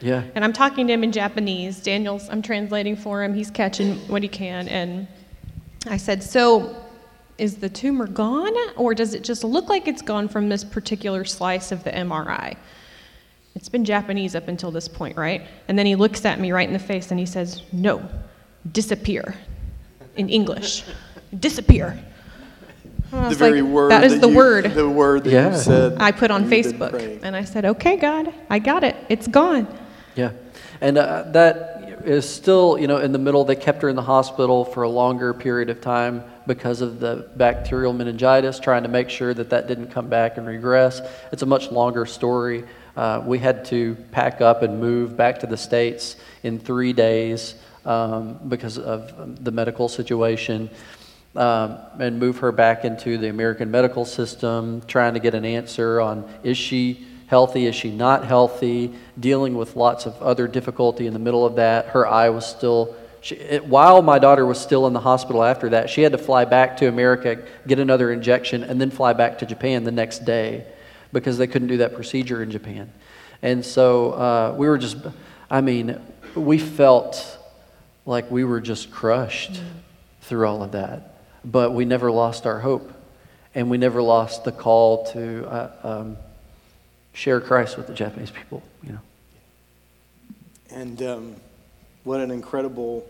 [0.00, 0.24] Yeah.
[0.34, 1.80] And I'm talking to him in Japanese.
[1.80, 3.34] Daniel's, I'm translating for him.
[3.34, 4.68] He's catching what he can.
[4.68, 5.06] And
[5.86, 6.76] I said, So
[7.38, 11.24] is the tumor gone, or does it just look like it's gone from this particular
[11.24, 12.56] slice of the MRI?
[13.66, 15.42] It's been Japanese up until this point, right?
[15.66, 18.08] And then he looks at me right in the face and he says, No,
[18.70, 19.34] disappear.
[20.14, 20.84] In English,
[21.36, 21.98] disappear.
[23.10, 24.72] The very like, word That is the you- word.
[24.72, 25.50] The word that Yeah.
[25.50, 25.96] you said.
[25.98, 27.18] I put on Facebook.
[27.24, 28.94] And I said, Okay, God, I got it.
[29.08, 29.66] It's gone.
[30.14, 30.30] Yeah,
[30.80, 33.44] and uh, that is still, you know, in the middle.
[33.44, 37.28] They kept her in the hospital for a longer period of time because of the
[37.34, 41.00] bacterial meningitis, trying to make sure that that didn't come back and regress.
[41.32, 42.62] It's a much longer story.
[42.96, 47.54] Uh, we had to pack up and move back to the States in three days
[47.84, 50.70] um, because of the medical situation.
[51.34, 56.00] Um, and move her back into the American medical system, trying to get an answer
[56.00, 61.12] on is she healthy, is she not healthy, dealing with lots of other difficulty in
[61.12, 61.88] the middle of that.
[61.88, 65.68] Her eye was still, she, it, while my daughter was still in the hospital after
[65.70, 69.38] that, she had to fly back to America, get another injection, and then fly back
[69.40, 70.64] to Japan the next day
[71.16, 72.92] because they couldn't do that procedure in Japan.
[73.40, 74.98] And so uh, we were just,
[75.50, 75.98] I mean,
[76.34, 77.38] we felt
[78.04, 79.62] like we were just crushed
[80.20, 81.22] through all of that.
[81.42, 82.92] But we never lost our hope.
[83.54, 86.18] And we never lost the call to uh, um,
[87.14, 89.00] share Christ with the Japanese people, you know.
[90.68, 91.36] And um,
[92.04, 93.06] what an incredible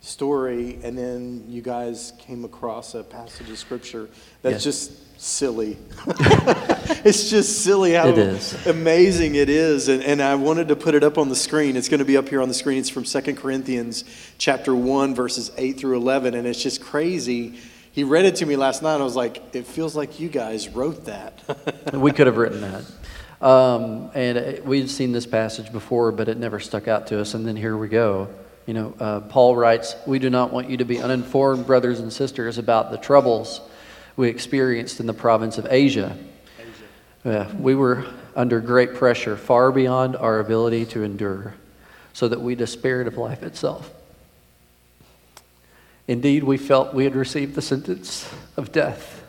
[0.00, 0.78] story.
[0.82, 4.08] And then you guys came across a passage of scripture
[4.40, 4.64] that's Yes.
[4.64, 5.78] just silly.
[7.04, 8.18] it's just silly how It
[8.66, 9.88] amazing it is.
[9.88, 11.76] And, and I wanted to put it up on the screen.
[11.76, 12.78] It's going to be up here on the screen.
[12.78, 14.04] It's from 2 Corinthians
[14.38, 16.34] chapter 1, verses 8 through 11.
[16.34, 17.54] And it's just crazy.
[17.92, 18.94] He read it to me last night.
[18.94, 21.40] And I was like, it feels like you guys wrote that.
[21.92, 23.46] we could have written that.
[23.46, 27.34] Um, and it, we'd seen this passage before, but it never stuck out to us.
[27.34, 28.28] And then here we go.
[28.66, 32.12] You know, uh, Paul writes, We do not want you to be uninformed, brothers and
[32.12, 33.60] sisters, about the troubles
[34.16, 36.16] we experienced in the province of Asia.
[37.24, 41.54] Yeah, we were under great pressure, far beyond our ability to endure,
[42.12, 43.90] so that we despaired of life itself.
[46.08, 49.24] Indeed, we felt we had received the sentence of death.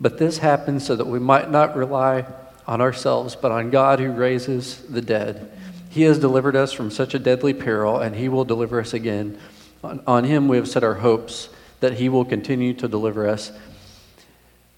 [0.00, 2.26] But this happened so that we might not rely
[2.66, 5.50] on ourselves, but on God who raises the dead.
[5.90, 9.38] He has delivered us from such a deadly peril, and He will deliver us again.
[9.82, 11.48] On, on Him we have set our hopes
[11.82, 13.50] that He will continue to deliver us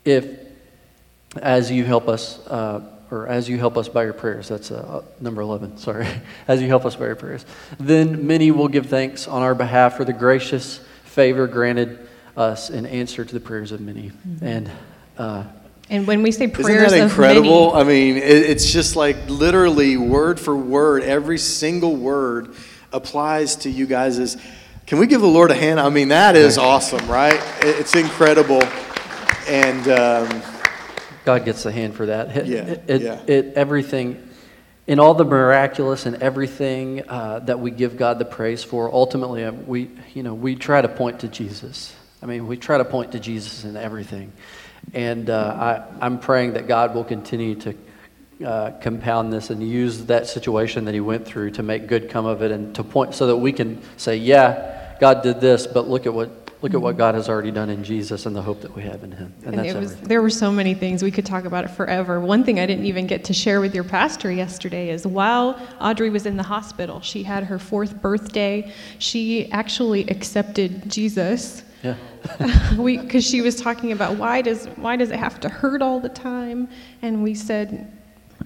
[0.07, 0.27] if,
[1.41, 5.03] as you help us, uh, or as you help us by your prayers, that's uh,
[5.21, 6.09] number 11, sorry,
[6.49, 7.45] as you help us by your prayers,
[7.79, 12.87] then many will give thanks on our behalf for the gracious favor granted us in
[12.87, 14.11] answer to the prayers of many.
[14.11, 14.47] Mm-hmm.
[14.47, 14.71] And
[15.19, 15.45] uh,
[15.91, 17.75] and when we say prayers Isn't that incredible?
[17.75, 22.55] Many, I mean, it's just like literally word for word, every single word
[22.91, 24.37] applies to you guys.
[24.87, 25.81] Can we give the Lord a hand?
[25.81, 27.41] I mean, that is awesome, right?
[27.63, 28.63] It's incredible,
[29.49, 30.43] and um,
[31.25, 32.37] God gets the hand for that.
[32.37, 33.23] It, yeah, it, yeah.
[33.27, 34.29] It, everything,
[34.87, 39.43] in all the miraculous and everything uh, that we give God the praise for, ultimately,
[39.43, 41.97] uh, we you know we try to point to Jesus.
[42.23, 44.33] I mean, we try to point to Jesus in everything.
[44.93, 47.75] And uh, I, I'm praying that God will continue to
[48.45, 52.27] uh, compound this and use that situation that he went through to make good come
[52.27, 55.89] of it and to point so that we can say, yeah, God did this, but
[55.89, 58.63] look at what look at what God has already done in Jesus and the hope
[58.63, 59.35] that we have in him.
[59.45, 62.21] And, and it was, there were so many things we could talk about it forever.
[62.21, 66.09] One thing I didn't even get to share with your pastor yesterday is while Audrey
[66.09, 68.73] was in the hospital, she had her fourth birthday.
[68.99, 71.97] She actually accepted Jesus yeah.
[72.79, 76.01] we because she was talking about why does why does it have to hurt all
[76.01, 76.67] the time?
[77.03, 77.93] And we said,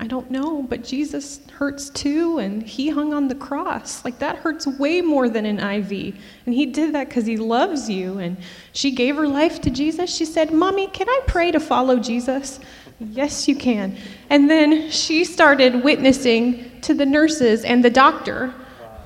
[0.01, 4.05] I don't know, but Jesus hurts too, and he hung on the cross.
[4.05, 6.15] Like that hurts way more than an IV.
[6.47, 8.19] And he did that because he loves you.
[8.19, 8.37] And
[8.73, 10.15] she gave her life to Jesus.
[10.15, 12.61] She said, Mommy, can I pray to follow Jesus?
[13.01, 13.97] Yes, you can.
[14.31, 18.55] And then she started witnessing to the nurses and the doctor,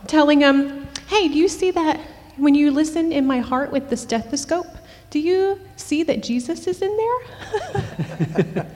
[0.06, 2.00] telling them, Hey, do you see that
[2.36, 4.66] when you listen in my heart with the stethoscope,
[5.08, 8.66] do you see that Jesus is in there?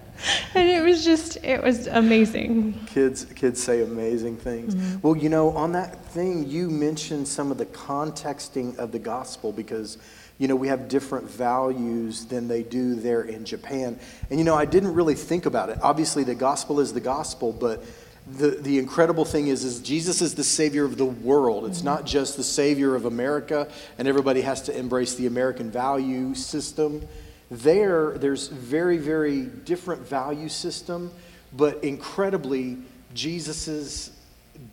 [0.54, 2.74] and it was just, it was amazing.
[2.86, 4.74] Kids, kids say amazing things.
[4.74, 5.00] Mm-hmm.
[5.00, 9.52] Well, you know, on that thing, you mentioned some of the contexting of the gospel
[9.52, 9.98] because,
[10.38, 13.98] you know, we have different values than they do there in Japan.
[14.30, 15.78] And, you know, I didn't really think about it.
[15.82, 17.84] Obviously, the gospel is the gospel, but
[18.26, 21.64] the, the incredible thing is, is Jesus is the Savior of the world.
[21.66, 26.34] It's not just the Savior of America, and everybody has to embrace the American value
[26.34, 27.06] system.
[27.50, 31.12] There, there's very, very different value system,
[31.52, 32.78] but incredibly,
[33.14, 34.10] Jesus's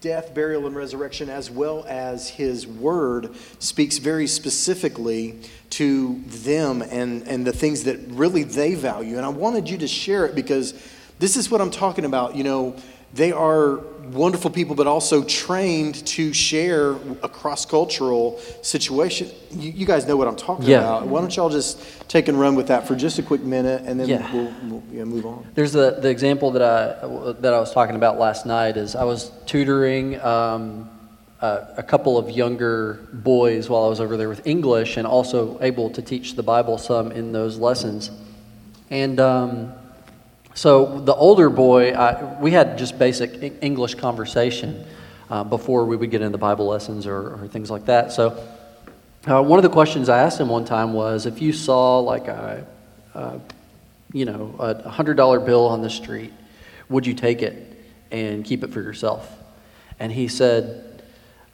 [0.02, 5.40] death, burial, and resurrection, as well as his word, speaks very specifically
[5.72, 9.18] to them and, and the things that really they value.
[9.18, 10.74] And I wanted you to share it because
[11.20, 12.36] this is what I'm talking about.
[12.36, 12.76] You know,
[13.14, 13.78] they are
[14.12, 19.30] wonderful people, but also trained to share a cross cultural situation.
[19.52, 20.80] You, you, guys know what I'm talking yeah.
[20.80, 21.08] about.
[21.08, 24.00] Why don't y'all just take and run with that for just a quick minute, and
[24.00, 24.34] then yeah.
[24.34, 25.48] we'll, we'll yeah, move on.
[25.54, 28.78] There's the, the example that I that I was talking about last night.
[28.78, 30.20] Is I was tutoring.
[30.22, 30.90] Um,
[31.42, 35.62] uh, a couple of younger boys while I was over there with English, and also
[35.62, 38.12] able to teach the Bible some in those lessons.
[38.90, 39.74] And um,
[40.54, 44.86] so the older boy, I, we had just basic English conversation
[45.30, 48.12] uh, before we would get into Bible lessons or, or things like that.
[48.12, 48.48] So
[49.28, 52.28] uh, one of the questions I asked him one time was, if you saw like
[52.28, 52.66] a,
[53.14, 53.40] a
[54.14, 56.32] you know, a hundred dollar bill on the street,
[56.88, 59.28] would you take it and keep it for yourself?
[60.00, 61.02] And he said,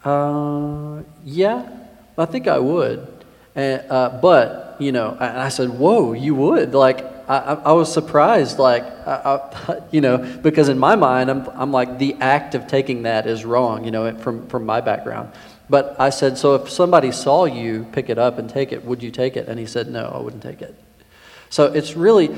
[0.04, 1.70] uh, yeah,
[2.18, 3.08] I think I would.
[3.56, 6.74] And, uh, but, you know, I said, whoa, you would?
[6.74, 11.48] Like, I, I was surprised, like, I, I, you know, because in my mind, I'm,
[11.54, 15.32] I'm like, the act of taking that is wrong, you know, from, from my background.
[15.70, 19.04] But I said, so if somebody saw you pick it up and take it, would
[19.04, 19.48] you take it?
[19.48, 20.76] And he said, no, I wouldn't take it.
[21.52, 22.36] So it's really,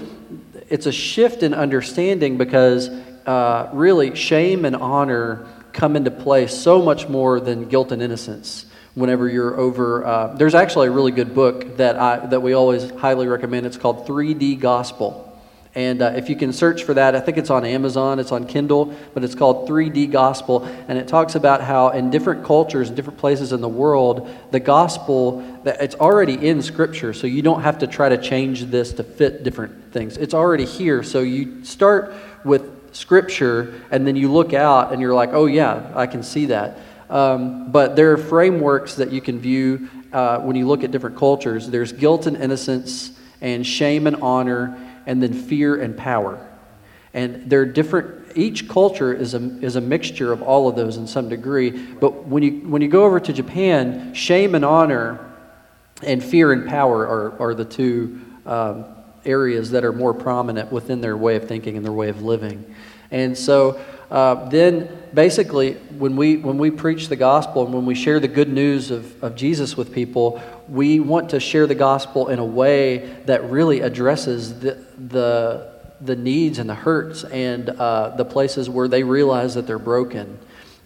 [0.69, 2.89] it's a shift in understanding because
[3.25, 8.65] uh, really shame and honor come into play so much more than guilt and innocence
[8.95, 10.05] whenever you're over.
[10.05, 13.65] Uh, there's actually a really good book that, I, that we always highly recommend.
[13.65, 15.27] It's called 3D Gospel.
[15.73, 18.45] And uh, if you can search for that, I think it's on Amazon, it's on
[18.45, 20.65] Kindle, but it's called 3D Gospel.
[20.89, 25.39] And it talks about how in different cultures, different places in the world, the gospel,
[25.63, 27.13] that it's already in Scripture.
[27.13, 30.17] So you don't have to try to change this to fit different things.
[30.17, 31.03] It's already here.
[31.03, 32.13] So you start
[32.43, 36.47] with Scripture, and then you look out and you're like, oh, yeah, I can see
[36.47, 36.77] that.
[37.11, 41.17] Um, but there are frameworks that you can view uh, when you look at different
[41.17, 41.69] cultures.
[41.69, 46.47] There's guilt and innocence, and shame and honor, and then fear and power.
[47.13, 51.05] And they're different, each culture is a, is a mixture of all of those in
[51.05, 51.71] some degree.
[51.71, 55.29] But when you, when you go over to Japan, shame and honor
[56.01, 58.85] and fear and power are, are the two um,
[59.25, 62.73] areas that are more prominent within their way of thinking and their way of living.
[63.11, 67.95] And so uh, then basically when we when we preach the gospel and when we
[67.95, 72.29] share the good news of, of jesus with people we want to share the gospel
[72.29, 78.09] in a way that really addresses the the, the needs and the hurts and uh,
[78.15, 80.39] the places where they realize that they're broken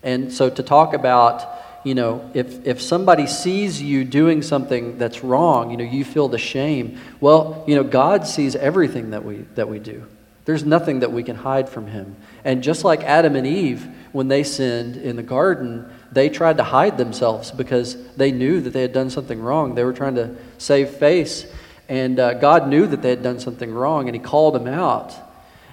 [0.04, 5.24] and so to talk about you know if if somebody sees you doing something that's
[5.24, 9.38] wrong you know you feel the shame well you know god sees everything that we
[9.56, 10.06] that we do
[10.46, 12.16] there's nothing that we can hide from him.
[12.44, 16.64] And just like Adam and Eve, when they sinned in the garden, they tried to
[16.64, 19.76] hide themselves because they knew that they had done something wrong.
[19.76, 21.46] They were trying to save face.
[21.90, 25.14] And uh, God knew that they had done something wrong, and He called them out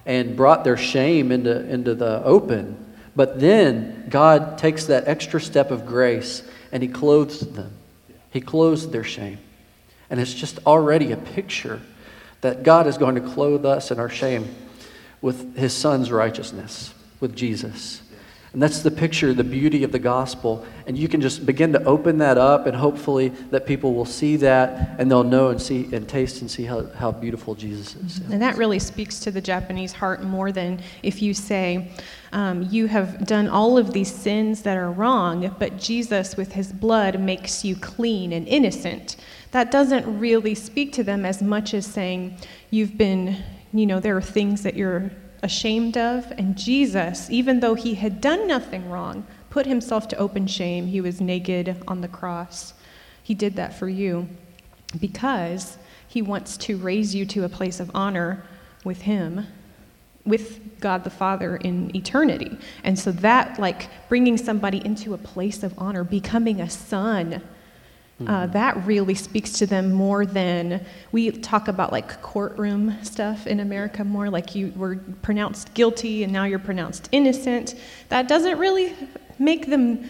[0.05, 2.77] and brought their shame into, into the open.
[3.15, 7.73] But then God takes that extra step of grace and He clothes them.
[8.31, 9.39] He clothes their shame.
[10.11, 11.81] And it's just already a picture
[12.41, 14.53] that God is going to clothe us in our shame
[15.21, 18.02] with his son's righteousness, with Jesus.
[18.53, 20.67] And that's the picture, the beauty of the gospel.
[20.87, 24.37] And you can just begin to open that up, and hopefully that people will see
[24.37, 28.21] that and they'll know and see and taste and see how, how beautiful Jesus is.
[28.31, 31.91] And that really speaks to the Japanese heart more than if you say,
[32.33, 36.73] um, You have done all of these sins that are wrong, but Jesus, with his
[36.73, 39.17] blood, makes you clean and innocent.
[39.53, 42.37] That doesn't really speak to them as much as saying,
[42.71, 43.43] You've been
[43.75, 45.11] you know, there are things that you're
[45.43, 46.31] ashamed of.
[46.39, 50.87] And Jesus, even though he had done nothing wrong, put himself to open shame.
[50.87, 52.75] He was naked on the cross.
[53.23, 54.29] He did that for you
[54.99, 58.45] because he wants to raise you to a place of honor
[58.85, 59.47] with him
[60.25, 62.57] with God the Father in eternity.
[62.85, 67.43] And so that like bringing somebody into a place of honor, becoming a son
[68.29, 73.61] uh, that really speaks to them more than we talk about like courtroom stuff in
[73.61, 77.75] America more like you were pronounced guilty and now you're pronounced innocent.
[78.09, 78.95] That doesn't really
[79.39, 80.09] make them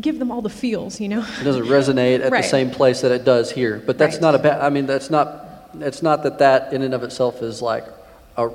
[0.00, 1.24] give them all the feels, you know.
[1.40, 2.42] It doesn't resonate at right.
[2.42, 3.82] the same place that it does here.
[3.84, 4.22] But that's right.
[4.22, 4.60] not a bad.
[4.60, 5.44] I mean, that's not.
[5.80, 7.84] It's not that that in and of itself is like.
[8.38, 8.50] A,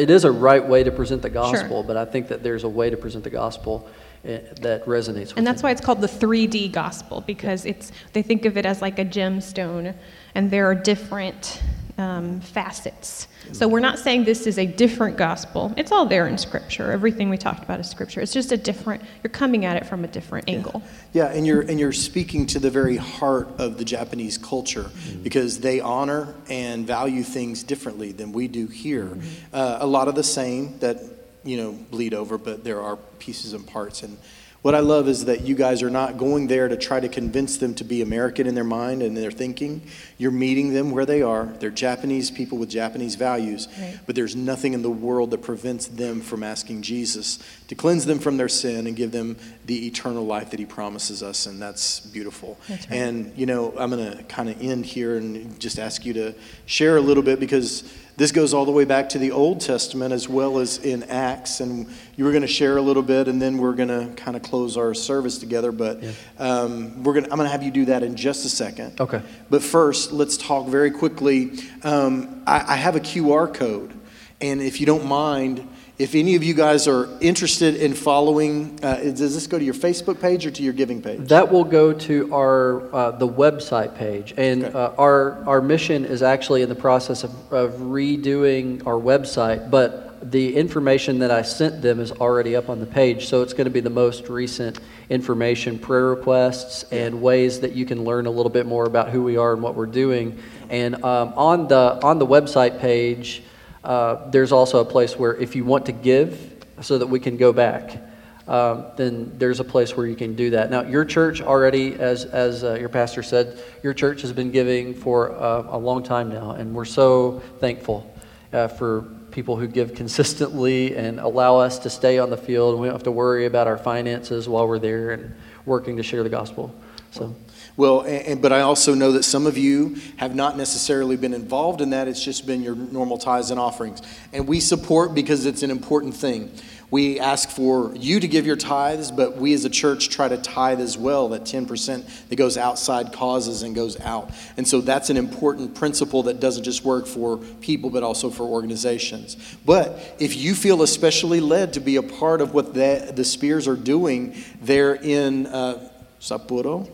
[0.00, 1.84] it is a right way to present the gospel, sure.
[1.84, 3.86] but I think that there's a way to present the gospel
[4.26, 8.56] that resonates and that's why it's called the 3d gospel because it's they think of
[8.56, 9.94] it as like a gemstone
[10.34, 11.62] and there are different
[11.98, 13.28] um, facets.
[13.52, 15.72] So we're not saying this is a different gospel.
[15.76, 16.90] It's all there in scripture.
[16.90, 18.20] Everything we talked about is scripture.
[18.20, 20.82] It's just a different you're coming at it from a different angle.
[21.12, 25.22] Yeah, and you're and you're speaking to the very heart of the japanese culture mm-hmm.
[25.22, 29.04] because they honor and value things differently than we do here.
[29.04, 29.54] Mm-hmm.
[29.54, 30.98] uh, a lot of the same that
[31.46, 34.02] you know, bleed over, but there are pieces and parts.
[34.02, 34.18] And
[34.66, 37.58] what I love is that you guys are not going there to try to convince
[37.58, 39.80] them to be American in their mind and their thinking.
[40.18, 41.46] You're meeting them where they are.
[41.60, 44.00] They're Japanese people with Japanese values, right.
[44.06, 47.38] but there's nothing in the world that prevents them from asking Jesus
[47.68, 49.36] to cleanse them from their sin and give them
[49.66, 52.58] the eternal life that he promises us, and that's beautiful.
[52.68, 52.96] That's right.
[52.96, 56.34] And, you know, I'm going to kind of end here and just ask you to
[56.64, 57.84] share a little bit because
[58.16, 61.60] this goes all the way back to the Old Testament as well as in Acts.
[61.60, 61.86] And
[62.16, 64.42] you were going to share a little bit, and then we're going to kind of
[64.42, 65.70] close our service together.
[65.70, 66.12] But yeah.
[66.38, 69.00] um, we're going I'm going to have you do that in just a second.
[69.00, 69.20] Okay.
[69.50, 71.58] But first, let's talk very quickly.
[71.82, 73.92] Um, I, I have a QR code.
[74.40, 75.66] And if you don't mind,
[75.98, 79.74] if any of you guys are interested in following, uh, does this go to your
[79.74, 81.20] Facebook page or to your giving page?
[81.28, 84.76] That will go to our uh, the website page, and okay.
[84.76, 90.30] uh, our our mission is actually in the process of, of redoing our website, but
[90.30, 93.66] the information that I sent them is already up on the page, so it's going
[93.66, 98.30] to be the most recent information, prayer requests, and ways that you can learn a
[98.30, 100.38] little bit more about who we are and what we're doing.
[100.68, 103.42] And um, on the on the website page.
[103.86, 107.36] Uh, there's also a place where if you want to give so that we can
[107.36, 108.02] go back,
[108.48, 110.72] um, then there's a place where you can do that.
[110.72, 114.92] Now, your church already, as, as uh, your pastor said, your church has been giving
[114.92, 118.12] for uh, a long time now, and we're so thankful
[118.52, 122.80] uh, for people who give consistently and allow us to stay on the field.
[122.80, 125.32] We don't have to worry about our finances while we're there and
[125.64, 126.74] working to share the gospel.
[127.12, 127.36] So.
[127.76, 131.82] Well, and, but I also know that some of you have not necessarily been involved
[131.82, 132.08] in that.
[132.08, 134.00] It's just been your normal tithes and offerings.
[134.32, 136.50] And we support because it's an important thing.
[136.90, 140.38] we ask for you to give your tithes, but we as a church try to
[140.38, 144.30] tithe as well, that 10% that goes outside causes and goes out.
[144.56, 148.44] And so that's an important principle that doesn't just work for people, but also for
[148.44, 149.36] organizations.
[149.66, 153.68] But if you feel especially led to be a part of what the, the Spears
[153.68, 156.88] are doing there in uh, Sapporo,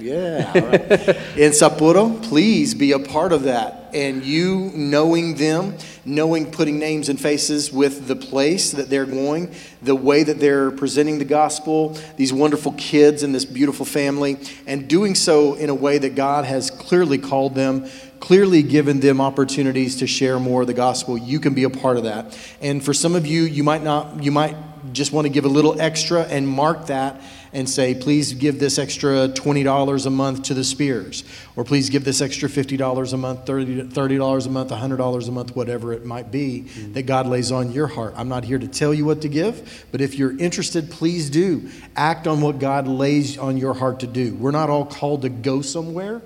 [0.00, 0.52] yeah.
[0.52, 0.82] Right.
[1.36, 3.90] In Sapporo, please be a part of that.
[3.92, 9.52] And you knowing them, knowing putting names and faces with the place that they're going,
[9.82, 14.88] the way that they're presenting the gospel, these wonderful kids and this beautiful family, and
[14.88, 17.88] doing so in a way that God has clearly called them,
[18.20, 21.18] clearly given them opportunities to share more of the gospel.
[21.18, 22.38] You can be a part of that.
[22.60, 24.56] And for some of you, you might not, you might
[24.92, 27.20] just want to give a little extra and mark that
[27.52, 31.24] and say, please give this extra $20 a month to the Spears,
[31.56, 35.56] or please give this extra $50 a month, $30, $30 a month, $100 a month,
[35.56, 36.92] whatever it might be mm-hmm.
[36.92, 38.14] that God lays on your heart.
[38.16, 41.68] I'm not here to tell you what to give, but if you're interested, please do.
[41.96, 44.34] Act on what God lays on your heart to do.
[44.34, 46.22] We're not all called to go somewhere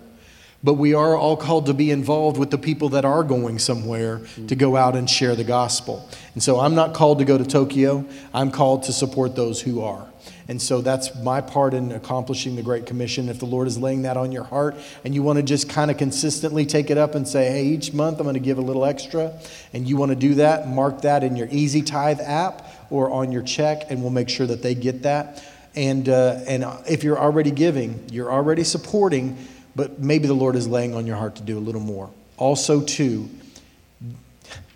[0.64, 4.22] but we are all called to be involved with the people that are going somewhere
[4.48, 6.08] to go out and share the gospel.
[6.32, 9.82] And so I'm not called to go to Tokyo, I'm called to support those who
[9.82, 10.08] are.
[10.46, 13.30] And so that's my part in accomplishing the Great Commission.
[13.30, 15.90] If the Lord is laying that on your heart and you want to just kind
[15.90, 18.62] of consistently take it up and say, hey, each month I'm going to give a
[18.62, 19.32] little extra,
[19.72, 23.32] and you want to do that, mark that in your Easy Tithe app or on
[23.32, 25.42] your check, and we'll make sure that they get that.
[25.74, 29.38] And, uh, and if you're already giving, you're already supporting,
[29.74, 32.10] but maybe the Lord is laying on your heart to do a little more.
[32.36, 33.30] Also, too,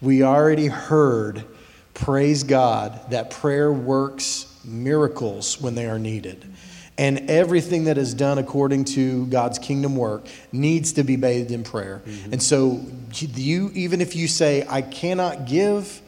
[0.01, 1.45] we already heard,
[1.93, 6.45] praise God, that prayer works miracles when they are needed.
[6.99, 11.63] And everything that is done according to God's kingdom work needs to be bathed in
[11.63, 12.03] prayer.
[12.05, 12.33] Mm-hmm.
[12.33, 16.03] And so, you, even if you say, I cannot give,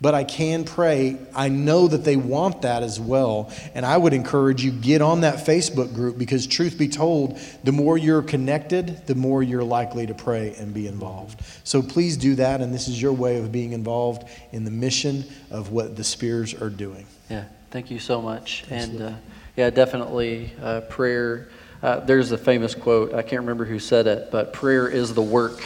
[0.00, 3.52] but I can pray, I know that they want that as well.
[3.74, 7.72] And I would encourage you get on that Facebook group because truth be told, the
[7.72, 11.42] more you're connected, the more you're likely to pray and be involved.
[11.64, 15.24] So please do that and this is your way of being involved in the mission
[15.50, 17.06] of what the Spears are doing.
[17.28, 17.44] Yeah.
[17.70, 18.64] Thank you so much.
[18.68, 19.12] And uh,
[19.56, 21.50] yeah, definitely uh, prayer.
[21.80, 25.22] Uh, there's a famous quote, I can't remember who said it, but prayer is the
[25.22, 25.62] work.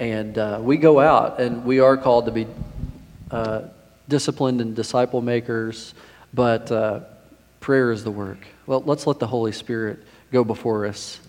[0.00, 2.48] And uh, we go out and we are called to be
[3.30, 3.62] uh,
[4.08, 5.94] disciplined and disciple makers,
[6.34, 7.02] but uh,
[7.60, 8.44] prayer is the work.
[8.66, 10.00] Well, let's let the Holy Spirit
[10.32, 11.20] go before us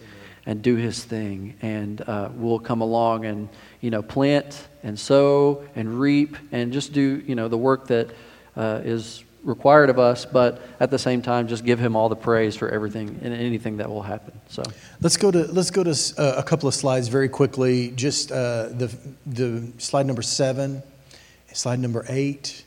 [0.48, 3.48] and do his thing and uh, we'll come along and
[3.82, 8.10] you know plant and sow and reap and just do you know the work that
[8.56, 12.16] uh, is required of us, but at the same time, just give him all the
[12.16, 14.40] praise for everything and anything that will happen.
[14.48, 14.64] So
[15.02, 17.92] let's go to let's go to uh, a couple of slides very quickly.
[17.92, 20.84] Just uh, the the slide number seven,
[21.54, 22.66] slide number eight.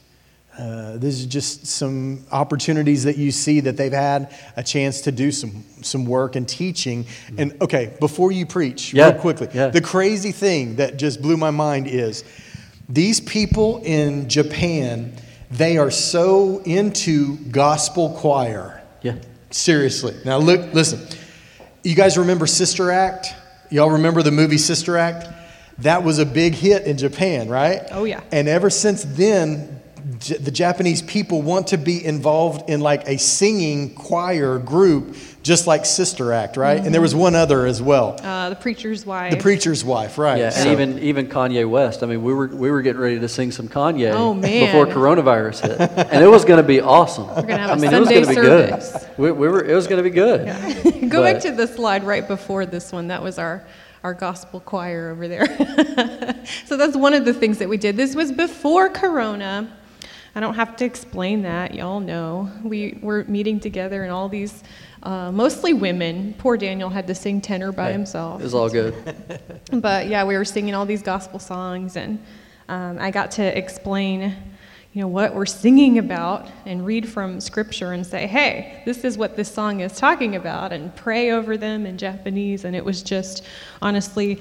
[0.59, 5.11] Uh, this is just some opportunities that you see that they've had a chance to
[5.11, 7.07] do some some work and teaching.
[7.39, 9.69] And okay, before you preach, yeah, real quickly, yeah.
[9.69, 12.25] the crazy thing that just blew my mind is
[12.89, 15.15] these people in Japan
[15.53, 18.83] they are so into gospel choir.
[19.03, 19.17] Yeah.
[19.51, 20.17] Seriously.
[20.25, 21.07] Now look, listen.
[21.85, 23.35] You guys remember Sister Act?
[23.71, 25.29] Y'all remember the movie Sister Act?
[25.79, 27.83] That was a big hit in Japan, right?
[27.91, 28.23] Oh yeah.
[28.33, 33.95] And ever since then, the Japanese people want to be involved in like a singing
[33.95, 36.77] choir group just like Sister Act, right?
[36.77, 36.87] Mm-hmm.
[36.87, 38.19] And there was one other as well.
[38.23, 39.33] Uh, the preacher's wife.
[39.33, 40.39] The preacher's wife, right?
[40.39, 42.03] Yeah, and even even Kanye West.
[42.03, 45.63] I mean, we were we were getting ready to sing some Kanye oh, before coronavirus
[45.63, 45.81] hit,
[46.13, 47.27] and it was going to be awesome.
[47.29, 48.93] We're going to have I mean, Sunday it was going to be service.
[48.93, 49.19] good.
[49.19, 50.47] We, we, were it was going to be good.
[50.47, 50.91] Yeah.
[51.09, 53.09] Go but, back to the slide right before this one.
[53.09, 53.65] That was our
[54.05, 55.47] our gospel choir over there.
[56.67, 57.97] so that's one of the things that we did.
[57.97, 59.71] This was before Corona.
[60.35, 61.75] I don't have to explain that.
[61.75, 62.51] Y'all know.
[62.63, 64.63] We were meeting together and all these
[65.03, 66.35] uh, mostly women.
[66.39, 68.41] Poor Daniel had to sing tenor by himself.
[68.41, 68.95] It was all good.
[69.73, 72.19] but yeah, we were singing all these gospel songs, and
[72.69, 74.35] um, I got to explain,
[74.95, 79.19] you know, what we're singing about, and read from scripture and say, hey, this is
[79.19, 82.65] what this song is talking about, and pray over them in Japanese.
[82.65, 83.45] And it was just,
[83.83, 84.41] honestly,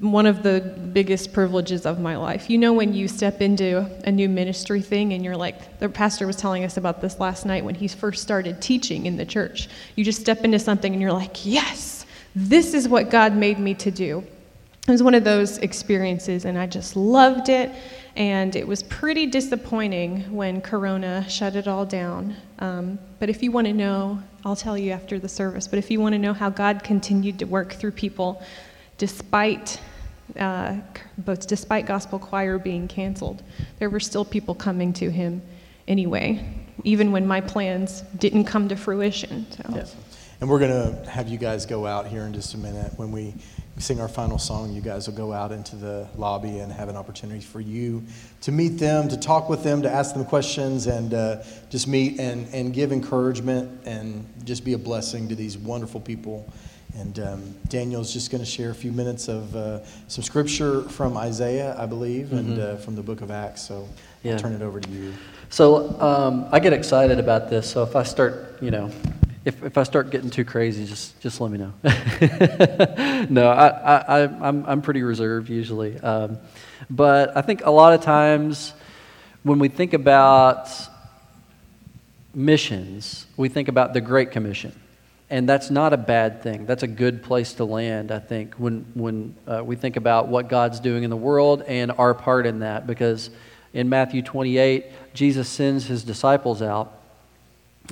[0.00, 0.60] one of the
[0.92, 2.50] biggest privileges of my life.
[2.50, 6.26] You know, when you step into a new ministry thing and you're like, the pastor
[6.26, 9.68] was telling us about this last night when he first started teaching in the church.
[9.94, 13.72] You just step into something and you're like, yes, this is what God made me
[13.74, 14.22] to do.
[14.86, 17.72] It was one of those experiences and I just loved it.
[18.16, 22.36] And it was pretty disappointing when Corona shut it all down.
[22.60, 25.90] Um, but if you want to know, I'll tell you after the service, but if
[25.90, 28.42] you want to know how God continued to work through people
[28.98, 29.80] despite
[30.38, 30.76] uh,
[31.46, 33.42] despite gospel choir being canceled,
[33.78, 35.40] there were still people coming to him
[35.86, 36.44] anyway,
[36.84, 39.46] even when my plans didn't come to fruition.
[39.52, 39.62] So.
[39.74, 39.86] Yeah.
[40.40, 40.70] And we're going
[41.04, 42.92] to have you guys go out here in just a minute.
[42.96, 43.34] When we
[43.78, 46.96] sing our final song, you guys will go out into the lobby and have an
[46.96, 48.04] opportunity for you
[48.42, 52.20] to meet them, to talk with them, to ask them questions, and uh, just meet
[52.20, 56.52] and, and give encouragement and just be a blessing to these wonderful people.
[56.96, 61.16] And um, Daniel's just going to share a few minutes of uh, some scripture from
[61.18, 63.60] Isaiah, I believe, and uh, from the book of Acts.
[63.60, 63.86] So
[64.22, 64.32] Yeah.
[64.32, 65.12] I'll turn it over to you.
[65.50, 67.70] So um, I get excited about this.
[67.70, 68.90] So if I start, you know,
[69.44, 71.72] if, if I start getting too crazy, just just let me know.
[73.28, 76.00] no, I, I, I, I'm, I'm pretty reserved usually.
[76.00, 76.38] Um,
[76.88, 78.72] but I think a lot of times
[79.42, 80.70] when we think about
[82.34, 84.72] missions, we think about the Great Commission.
[85.28, 86.66] And that's not a bad thing.
[86.66, 90.48] That's a good place to land, I think, when, when uh, we think about what
[90.48, 92.86] God's doing in the world and our part in that.
[92.86, 93.30] Because
[93.72, 96.92] in Matthew 28, Jesus sends his disciples out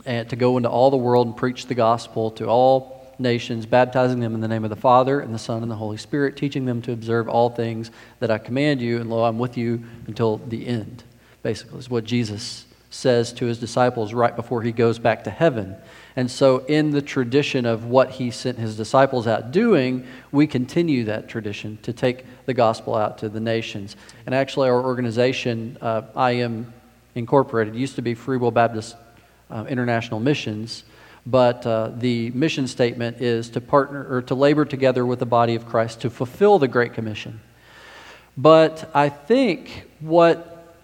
[0.06, 4.20] and to go into all the world and preach the gospel to all nations, baptizing
[4.20, 6.64] them in the name of the Father and the Son and the Holy Spirit, teaching
[6.64, 10.38] them to observe all things that I command you, and lo, I'm with you until
[10.38, 11.02] the end.
[11.42, 15.76] Basically, is what Jesus says to his disciples right before he goes back to heaven.
[16.16, 21.04] And so, in the tradition of what he sent his disciples out doing, we continue
[21.04, 23.96] that tradition to take the gospel out to the nations.
[24.24, 26.72] And actually, our organization, uh, IM
[27.16, 28.96] Incorporated, used to be Free Will Baptist
[29.50, 30.84] uh, International Missions,
[31.26, 35.56] but uh, the mission statement is to partner or to labor together with the body
[35.56, 37.40] of Christ to fulfill the Great Commission.
[38.36, 40.74] But I think what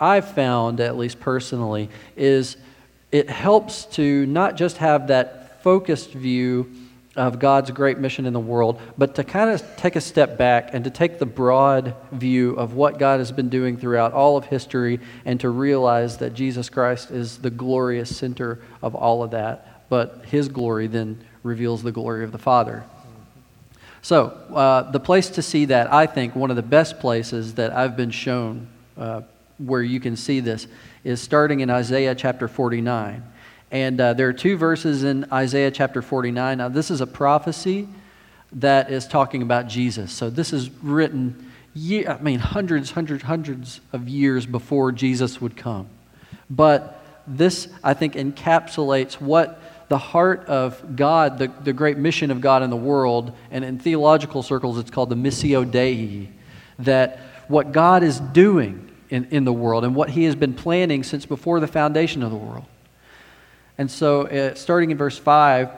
[0.00, 2.56] I've found, at least personally, is
[3.10, 6.70] it helps to not just have that focused view
[7.16, 10.72] of God's great mission in the world, but to kind of take a step back
[10.72, 14.44] and to take the broad view of what God has been doing throughout all of
[14.44, 19.88] history and to realize that Jesus Christ is the glorious center of all of that,
[19.88, 22.84] but his glory then reveals the glory of the Father.
[24.00, 27.72] So, uh, the place to see that, I think, one of the best places that
[27.72, 29.22] I've been shown uh,
[29.58, 30.66] where you can see this
[31.04, 33.22] is starting in Isaiah chapter 49.
[33.70, 36.58] And uh, there are two verses in Isaiah chapter 49.
[36.58, 37.88] Now, this is a prophecy
[38.52, 40.10] that is talking about Jesus.
[40.10, 45.56] So, this is written, ye- I mean, hundreds, hundreds, hundreds of years before Jesus would
[45.56, 45.88] come.
[46.48, 52.40] But this, I think, encapsulates what the heart of God, the, the great mission of
[52.40, 56.30] God in the world, and in theological circles, it's called the Missio Dei,
[56.78, 61.02] that what God is doing in, in the world and what He has been planning
[61.02, 62.64] since before the foundation of the world.
[63.76, 65.70] And so, uh, starting in verse 5,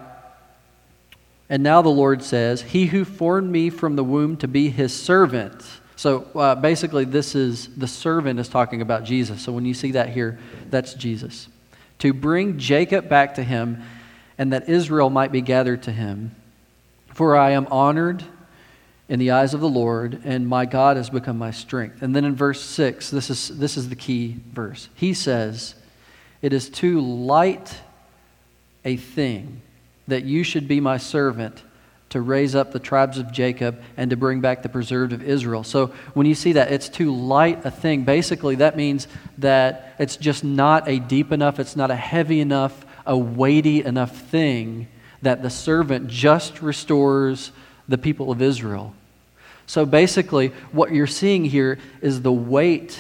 [1.51, 4.95] and now the Lord says, He who formed me from the womb to be His
[4.95, 5.63] servant.
[5.97, 9.43] So uh, basically, this is the servant is talking about Jesus.
[9.43, 10.39] So when you see that here,
[10.71, 11.49] that's Jesus.
[11.99, 13.83] To bring Jacob back to Him,
[14.39, 16.35] and that Israel might be gathered to Him.
[17.13, 18.25] For I am honored
[19.11, 22.01] in the eyes of the Lord, and my God has become my strength.
[22.01, 24.89] And then in verse 6, this is, this is the key verse.
[24.95, 25.75] He says,
[26.43, 27.77] It is too light
[28.85, 29.63] a thing
[30.07, 31.65] that you should be my servant
[32.11, 35.65] to raise up the tribes of Jacob and to bring back the preserved of Israel.
[35.65, 38.05] So when you see that, it's too light a thing.
[38.05, 39.09] Basically, that means
[39.39, 44.17] that it's just not a deep enough, it's not a heavy enough, a weighty enough
[44.17, 44.87] thing
[45.23, 47.51] that the servant just restores
[47.89, 48.95] the people of Israel.
[49.71, 52.99] So basically, what you're seeing here is the weight,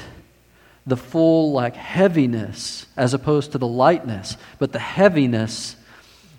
[0.87, 5.75] the full, like heaviness, as opposed to the lightness, but the heaviness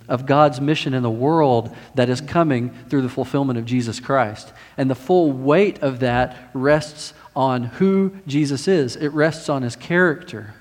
[0.07, 4.53] of God's mission in the world that is coming through the fulfillment of Jesus Christ.
[4.77, 9.75] And the full weight of that rests on who Jesus is, it rests on his
[9.75, 10.53] character.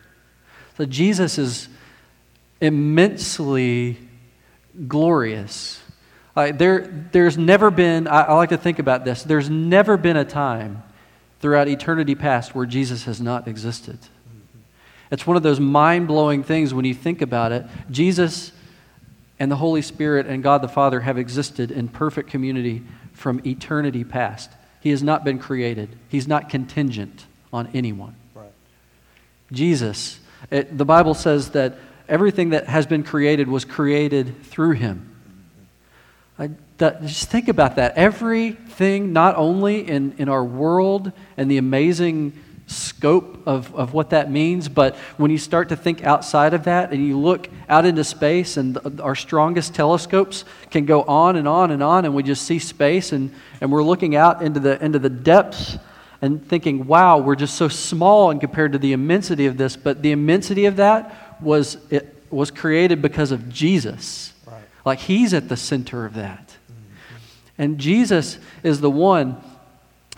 [0.79, 1.69] So Jesus is
[2.61, 3.99] immensely
[4.89, 5.81] glorious.
[6.37, 10.17] Uh, there, there's never been, I, I like to think about this, there's never been
[10.17, 10.83] a time
[11.41, 13.99] throughout eternity past where Jesus has not existed.
[15.11, 17.67] It's one of those mind blowing things when you think about it.
[17.91, 18.53] Jesus
[19.41, 24.05] and the Holy Spirit and God the Father have existed in perfect community from eternity
[24.05, 24.51] past.
[24.81, 28.15] He has not been created, He's not contingent on anyone.
[28.35, 28.53] Right.
[29.51, 30.21] Jesus,
[30.51, 31.77] it, the Bible says that
[32.09, 35.10] everything that has been created was created through Him.
[36.79, 37.97] Just think about that.
[37.97, 42.33] Everything, not only in, in our world and the amazing
[42.67, 46.93] scope of, of what that means, but when you start to think outside of that
[46.93, 51.49] and you look out into space, and th- our strongest telescopes can go on and
[51.49, 54.83] on and on, and we just see space, and, and we're looking out into the,
[54.83, 55.79] into the depths
[56.23, 59.77] and thinking, wow, we're just so small and compared to the immensity of this.
[59.77, 64.33] But the immensity of that was, it was created because of Jesus.
[64.85, 66.57] Like he's at the center of that.
[67.59, 69.37] And Jesus is the one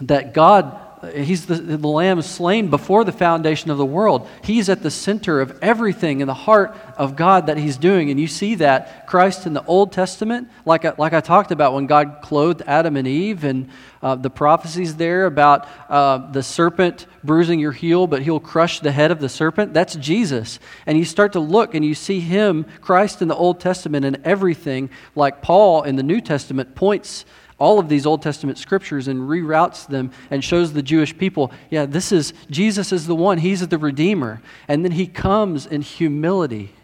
[0.01, 0.79] that God
[1.11, 4.29] He's the, the lamb slain before the foundation of the world.
[4.45, 8.11] He's at the center of everything in the heart of God that He's doing.
[8.11, 11.75] And you see that Christ in the Old Testament, like I, like I talked about
[11.75, 13.69] when God clothed Adam and Eve, and
[14.01, 18.93] uh, the prophecies there about uh, the serpent bruising your heel, but he'll crush the
[18.93, 19.75] head of the serpent.
[19.75, 20.61] That's Jesus.
[20.87, 24.21] And you start to look and you see Him, Christ in the Old Testament, and
[24.25, 27.25] everything, like Paul in the New Testament, points
[27.63, 31.87] all of these Old Testament scriptures and reroutes them and shows the Jewish people, yeah,
[31.87, 33.39] this is, Jesus is the one.
[33.39, 34.43] He's the Redeemer.
[34.67, 36.75] And then he comes in humility.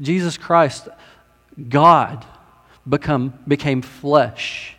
[0.00, 0.88] Jesus Christ,
[1.68, 2.24] God,
[2.88, 4.78] become, became flesh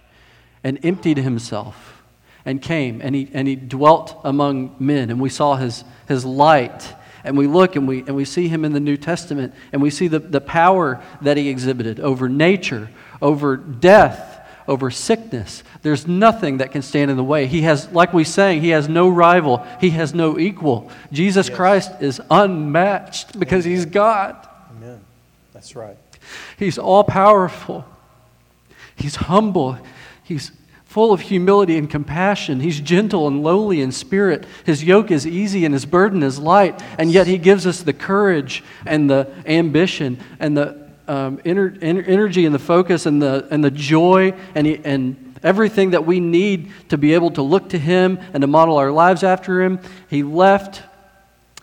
[0.63, 2.01] and emptied himself
[2.43, 5.11] and came and he, and he dwelt among men.
[5.11, 8.65] And we saw his, his light and we look and we, and we see him
[8.65, 12.89] in the New Testament, and we see the, the power that he exhibited over nature,
[13.21, 14.36] over death,
[14.67, 15.63] over sickness.
[15.81, 17.47] There's nothing that can stand in the way.
[17.47, 20.91] He has, like we sang, he has no rival, he has no equal.
[21.11, 21.55] Jesus Yes.
[21.55, 24.35] Christ is unmatched because he's God.
[24.71, 24.99] Amen.
[25.53, 25.97] That's right.
[26.57, 27.85] He's all powerful.
[28.95, 29.77] He's humble.
[30.23, 30.51] He's
[30.85, 32.59] full of humility and compassion.
[32.59, 34.45] He's gentle and lowly in spirit.
[34.65, 36.81] His yoke is easy and his burden is light.
[36.97, 42.07] And yet he gives us the courage and the ambition and the um, ener- ener-
[42.07, 46.71] energy and the focus and the, and the joy and, and everything that we need
[46.89, 49.79] to be able to look to him and to model our lives after him.
[50.09, 50.83] He left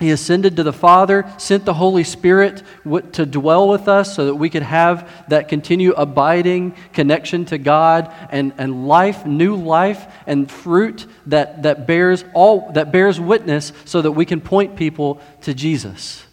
[0.00, 4.26] he ascended to the Father, sent the Holy Spirit w- to dwell with us so
[4.26, 10.04] that we could have that continue abiding connection to God and, and life, new life,
[10.26, 15.20] and fruit that, that, bears all, that bears witness so that we can point people
[15.42, 16.24] to Jesus.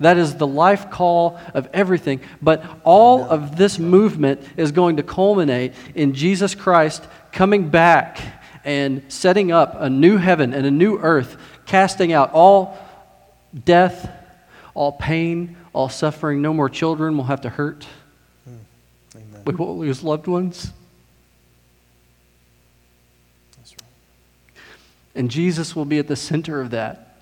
[0.00, 2.22] That is the life call of everything.
[2.40, 8.18] But all of this movement is going to culminate in Jesus Christ coming back
[8.64, 11.36] and setting up a new heaven and a new earth,
[11.66, 12.78] casting out all
[13.64, 14.10] death,
[14.72, 16.40] all pain, all suffering.
[16.40, 17.86] No more children will have to hurt.
[18.44, 19.18] Hmm.
[19.18, 19.42] Amen.
[19.44, 20.72] We won't lose loved ones.
[23.58, 23.82] Right.
[25.14, 27.16] And Jesus will be at the center of that.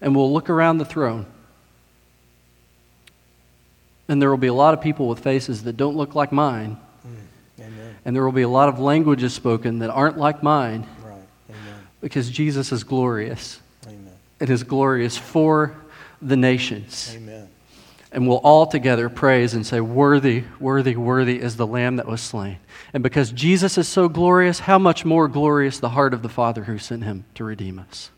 [0.00, 1.26] And we'll look around the throne.
[4.10, 6.76] And there will be a lot of people with faces that don't look like mine.
[7.06, 7.94] Mm, amen.
[8.04, 11.22] And there will be a lot of languages spoken that aren't like mine Right.
[11.48, 11.86] Amen.
[12.00, 13.60] because Jesus is glorious.
[13.86, 14.12] Amen.
[14.40, 15.76] It is glorious for
[16.20, 17.14] the nations.
[17.16, 17.48] Amen.
[18.10, 22.20] And we'll all together praise and say, Worthy, worthy, worthy is the Lamb that was
[22.20, 22.58] slain.
[22.92, 26.64] And because Jesus is so glorious, how much more glorious the heart of the Father
[26.64, 28.10] who sent him to redeem us?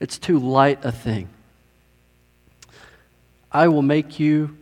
[0.00, 1.28] It's too light a thing.
[3.52, 4.56] I will make you,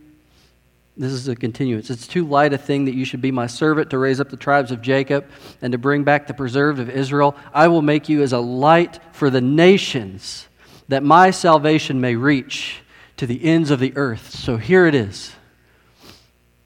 [0.97, 1.89] this is a continuance.
[1.89, 4.37] It's too light a thing that you should be my servant to raise up the
[4.37, 5.29] tribes of Jacob
[5.61, 7.35] and to bring back the preserved of Israel.
[7.53, 10.47] I will make you as a light for the nations
[10.89, 12.81] that my salvation may reach
[13.15, 14.31] to the ends of the earth.
[14.31, 15.33] So here it is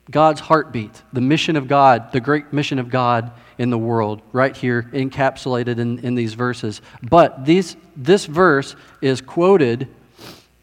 [0.09, 4.55] God's heartbeat, the mission of God, the great mission of God in the world, right
[4.55, 6.81] here encapsulated in, in these verses.
[7.03, 9.87] But these, this verse is quoted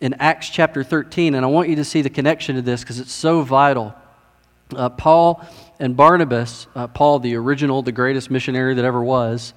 [0.03, 2.99] in Acts chapter 13, and I want you to see the connection to this because
[2.99, 3.95] it's so vital.
[4.75, 5.47] Uh, Paul
[5.79, 9.55] and Barnabas, uh, Paul, the original, the greatest missionary that ever was,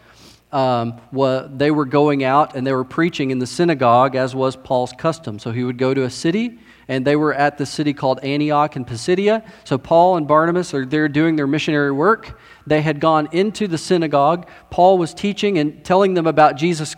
[0.52, 4.56] um, wa- they were going out and they were preaching in the synagogue, as was
[4.56, 5.40] Paul's custom.
[5.40, 8.76] So he would go to a city, and they were at the city called Antioch
[8.76, 9.44] in Pisidia.
[9.64, 12.40] So Paul and Barnabas are there doing their missionary work.
[12.68, 14.48] They had gone into the synagogue.
[14.70, 16.96] Paul was teaching and telling them about Jesus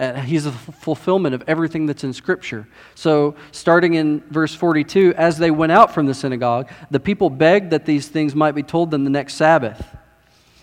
[0.00, 2.66] he's the f- fulfillment of everything that's in Scripture.
[2.94, 7.70] So, starting in verse 42, as they went out from the synagogue, the people begged
[7.70, 9.96] that these things might be told them the next Sabbath.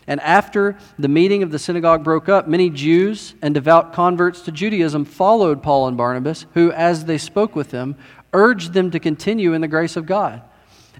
[0.08, 4.52] And after the meeting of the synagogue broke up, many Jews and devout converts to
[4.52, 7.96] Judaism followed Paul and Barnabas, who, as they spoke with them,
[8.34, 10.42] urged them to continue in the grace of God.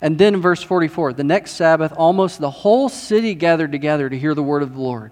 [0.02, 4.20] And then in verse 44, the next Sabbath, almost the whole city gathered together to
[4.20, 5.12] hear the word of the Lord.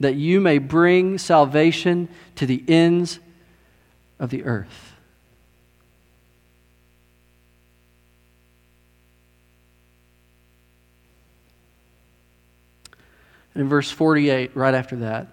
[0.00, 3.18] that you may bring salvation to the ends
[4.18, 4.92] of the earth.
[13.54, 15.26] And in verse 48, right after that,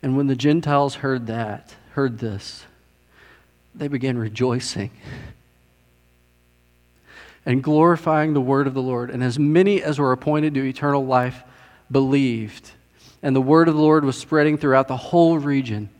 [0.00, 2.64] and when the Gentiles heard that, heard this,
[3.74, 4.90] they began rejoicing
[7.44, 9.10] and glorifying the word of the Lord.
[9.10, 11.42] And as many as were appointed to eternal life
[11.90, 12.72] believed.
[13.26, 15.90] And the word of the Lord was spreading throughout the whole region.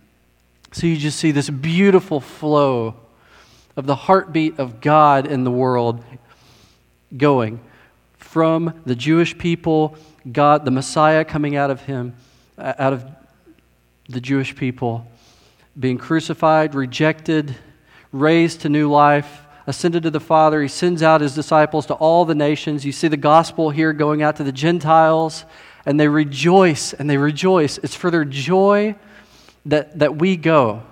[0.71, 2.95] So you just see this beautiful flow
[3.75, 6.05] of the heartbeat of God in the world
[7.17, 7.59] going
[8.17, 9.97] from the Jewish people,
[10.31, 12.15] God, the Messiah coming out of him,
[12.59, 13.05] uh, out of
[14.09, 15.05] the Jewish people,
[15.77, 17.57] being crucified, rejected,
[18.13, 20.63] raised to new life, ascended to the Father.
[20.63, 22.85] He sends out his disciples to all the nations.
[22.85, 25.45] You see the gospel here going out to the Gentiles,
[25.87, 27.79] and they rejoice and they rejoice.
[27.79, 28.97] It's for their joy
[29.65, 30.83] that, that we go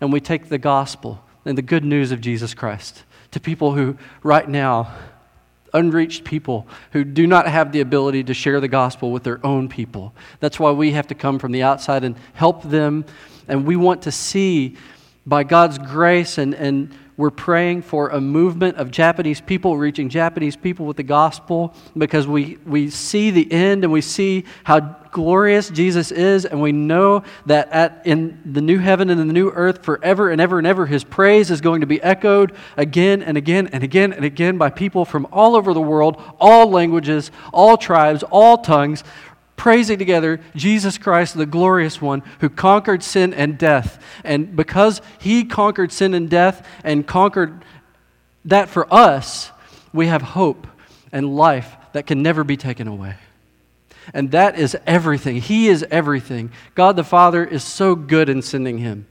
[0.00, 3.96] and we take the gospel and the good news of Jesus Christ to people who,
[4.22, 4.94] right now,
[5.74, 9.68] unreached people who do not have the ability to share the gospel with their own
[9.68, 10.14] people.
[10.38, 13.06] That's why we have to come from the outside and help them.
[13.48, 14.76] And we want to see,
[15.26, 20.56] by God's grace and, and we're praying for a movement of Japanese people reaching Japanese
[20.56, 24.80] people with the gospel because we, we see the end and we see how
[25.12, 29.50] glorious Jesus is, and we know that at, in the new heaven and the new
[29.50, 33.36] earth, forever and ever and ever, his praise is going to be echoed again and
[33.36, 37.76] again and again and again by people from all over the world, all languages, all
[37.76, 39.04] tribes, all tongues,
[39.62, 44.02] praising together Jesus Christ, the glorious one who conquered sin and death.
[44.24, 47.64] And because he conquered sin and death and conquered
[48.46, 49.52] that for us,
[49.92, 50.66] we have hope
[51.12, 53.14] and life that can never be taken away.
[54.12, 55.36] And that is everything.
[55.36, 56.50] He is everything.
[56.74, 59.06] God the Father is so good in sending him.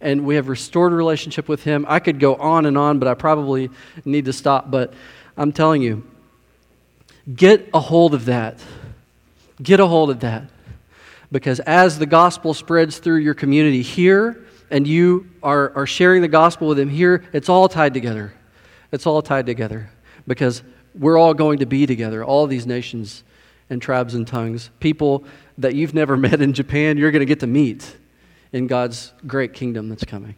[0.00, 1.84] And we have restored relationship with him.
[1.88, 3.70] I could go on and on, but I probably
[4.04, 4.70] need to stop.
[4.70, 4.94] But
[5.36, 6.08] I'm telling you,
[7.34, 8.60] get a hold of that.
[9.62, 10.44] Get a hold of that.
[11.32, 16.28] Because as the gospel spreads through your community here, and you are, are sharing the
[16.28, 18.32] gospel with them here, it's all tied together.
[18.92, 19.90] It's all tied together.
[20.26, 20.62] Because
[20.94, 23.22] we're all going to be together, all these nations
[23.70, 24.70] and tribes and tongues.
[24.80, 25.24] People
[25.58, 27.96] that you've never met in Japan, you're going to get to meet
[28.52, 30.34] in God's great kingdom that's coming.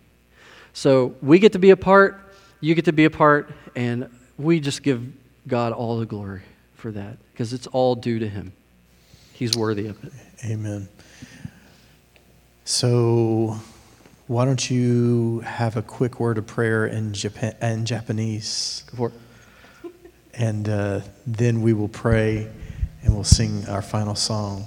[0.73, 4.61] So we get to be a part, you get to be a part, and we
[4.61, 5.07] just give
[5.47, 6.43] God all the glory
[6.75, 8.53] for that because it's all due to Him.
[9.38, 10.14] He's worthy of it.
[10.46, 10.88] Amen.
[12.66, 13.58] So,
[14.28, 18.84] why don't you have a quick word of prayer in, Japan, in Japanese?
[18.92, 19.14] Go for it.
[20.34, 22.48] And uh, then we will pray
[23.04, 24.66] and we'll sing our final song.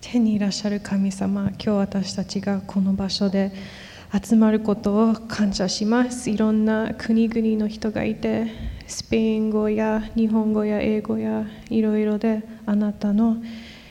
[0.00, 3.52] 天にいらっしゃる神様、今日私たちがこの場所で
[4.12, 6.28] 集まることを感謝します。
[6.28, 8.48] いろんな国々の人がいて、
[8.87, 13.37] スペイン語や日本語や英語やいろいろであなたの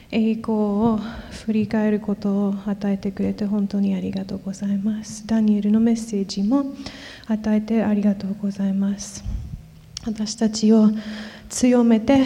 [0.09, 0.99] 栄光を
[1.45, 5.27] 振り返ることを与えてくれて本当にありがとうございます。
[5.27, 6.73] ダニエルのメッセージも
[7.27, 9.23] 与えてありがとうございます。
[10.05, 10.89] 私たちを
[11.49, 12.23] 強めて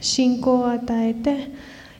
[0.00, 1.50] 信仰を与えて、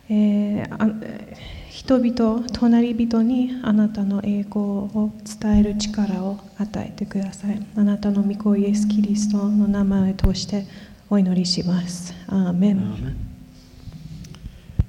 [0.09, 7.63] えー人々、隣人にあなたの栄光を伝える力を与えてください。
[7.77, 10.67] あなたの御子イエス・キリストの名前を通して
[11.11, 12.15] お祈りします。
[12.29, 12.79] アーメン。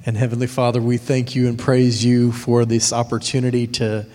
[0.06, 4.06] And Heavenly Father, we thank you and praise you for this opportunity to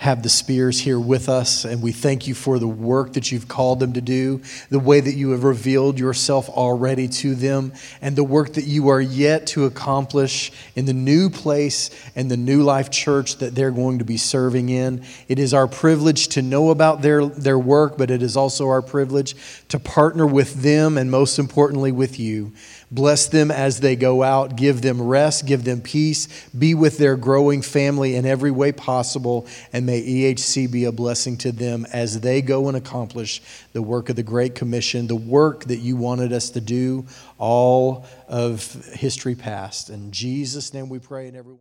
[0.00, 3.48] have the Spears here with us, and we thank you for the work that you've
[3.48, 4.40] called them to do,
[4.70, 7.70] the way that you have revealed yourself already to them,
[8.00, 12.36] and the work that you are yet to accomplish in the new place and the
[12.38, 15.04] new life church that they're going to be serving in.
[15.28, 18.80] It is our privilege to know about their, their work, but it is also our
[18.80, 19.34] privilege
[19.68, 22.52] to partner with them and most importantly with you.
[22.90, 24.56] Bless them as they go out.
[24.56, 25.46] Give them rest.
[25.46, 26.26] Give them peace.
[26.50, 29.46] Be with their growing family in every way possible.
[29.72, 34.08] And may EHC be a blessing to them as they go and accomplish the work
[34.08, 37.06] of the Great Commission, the work that you wanted us to do
[37.38, 39.90] all of history past.
[39.90, 41.28] In Jesus' name we pray.
[41.28, 41.58] And everyone.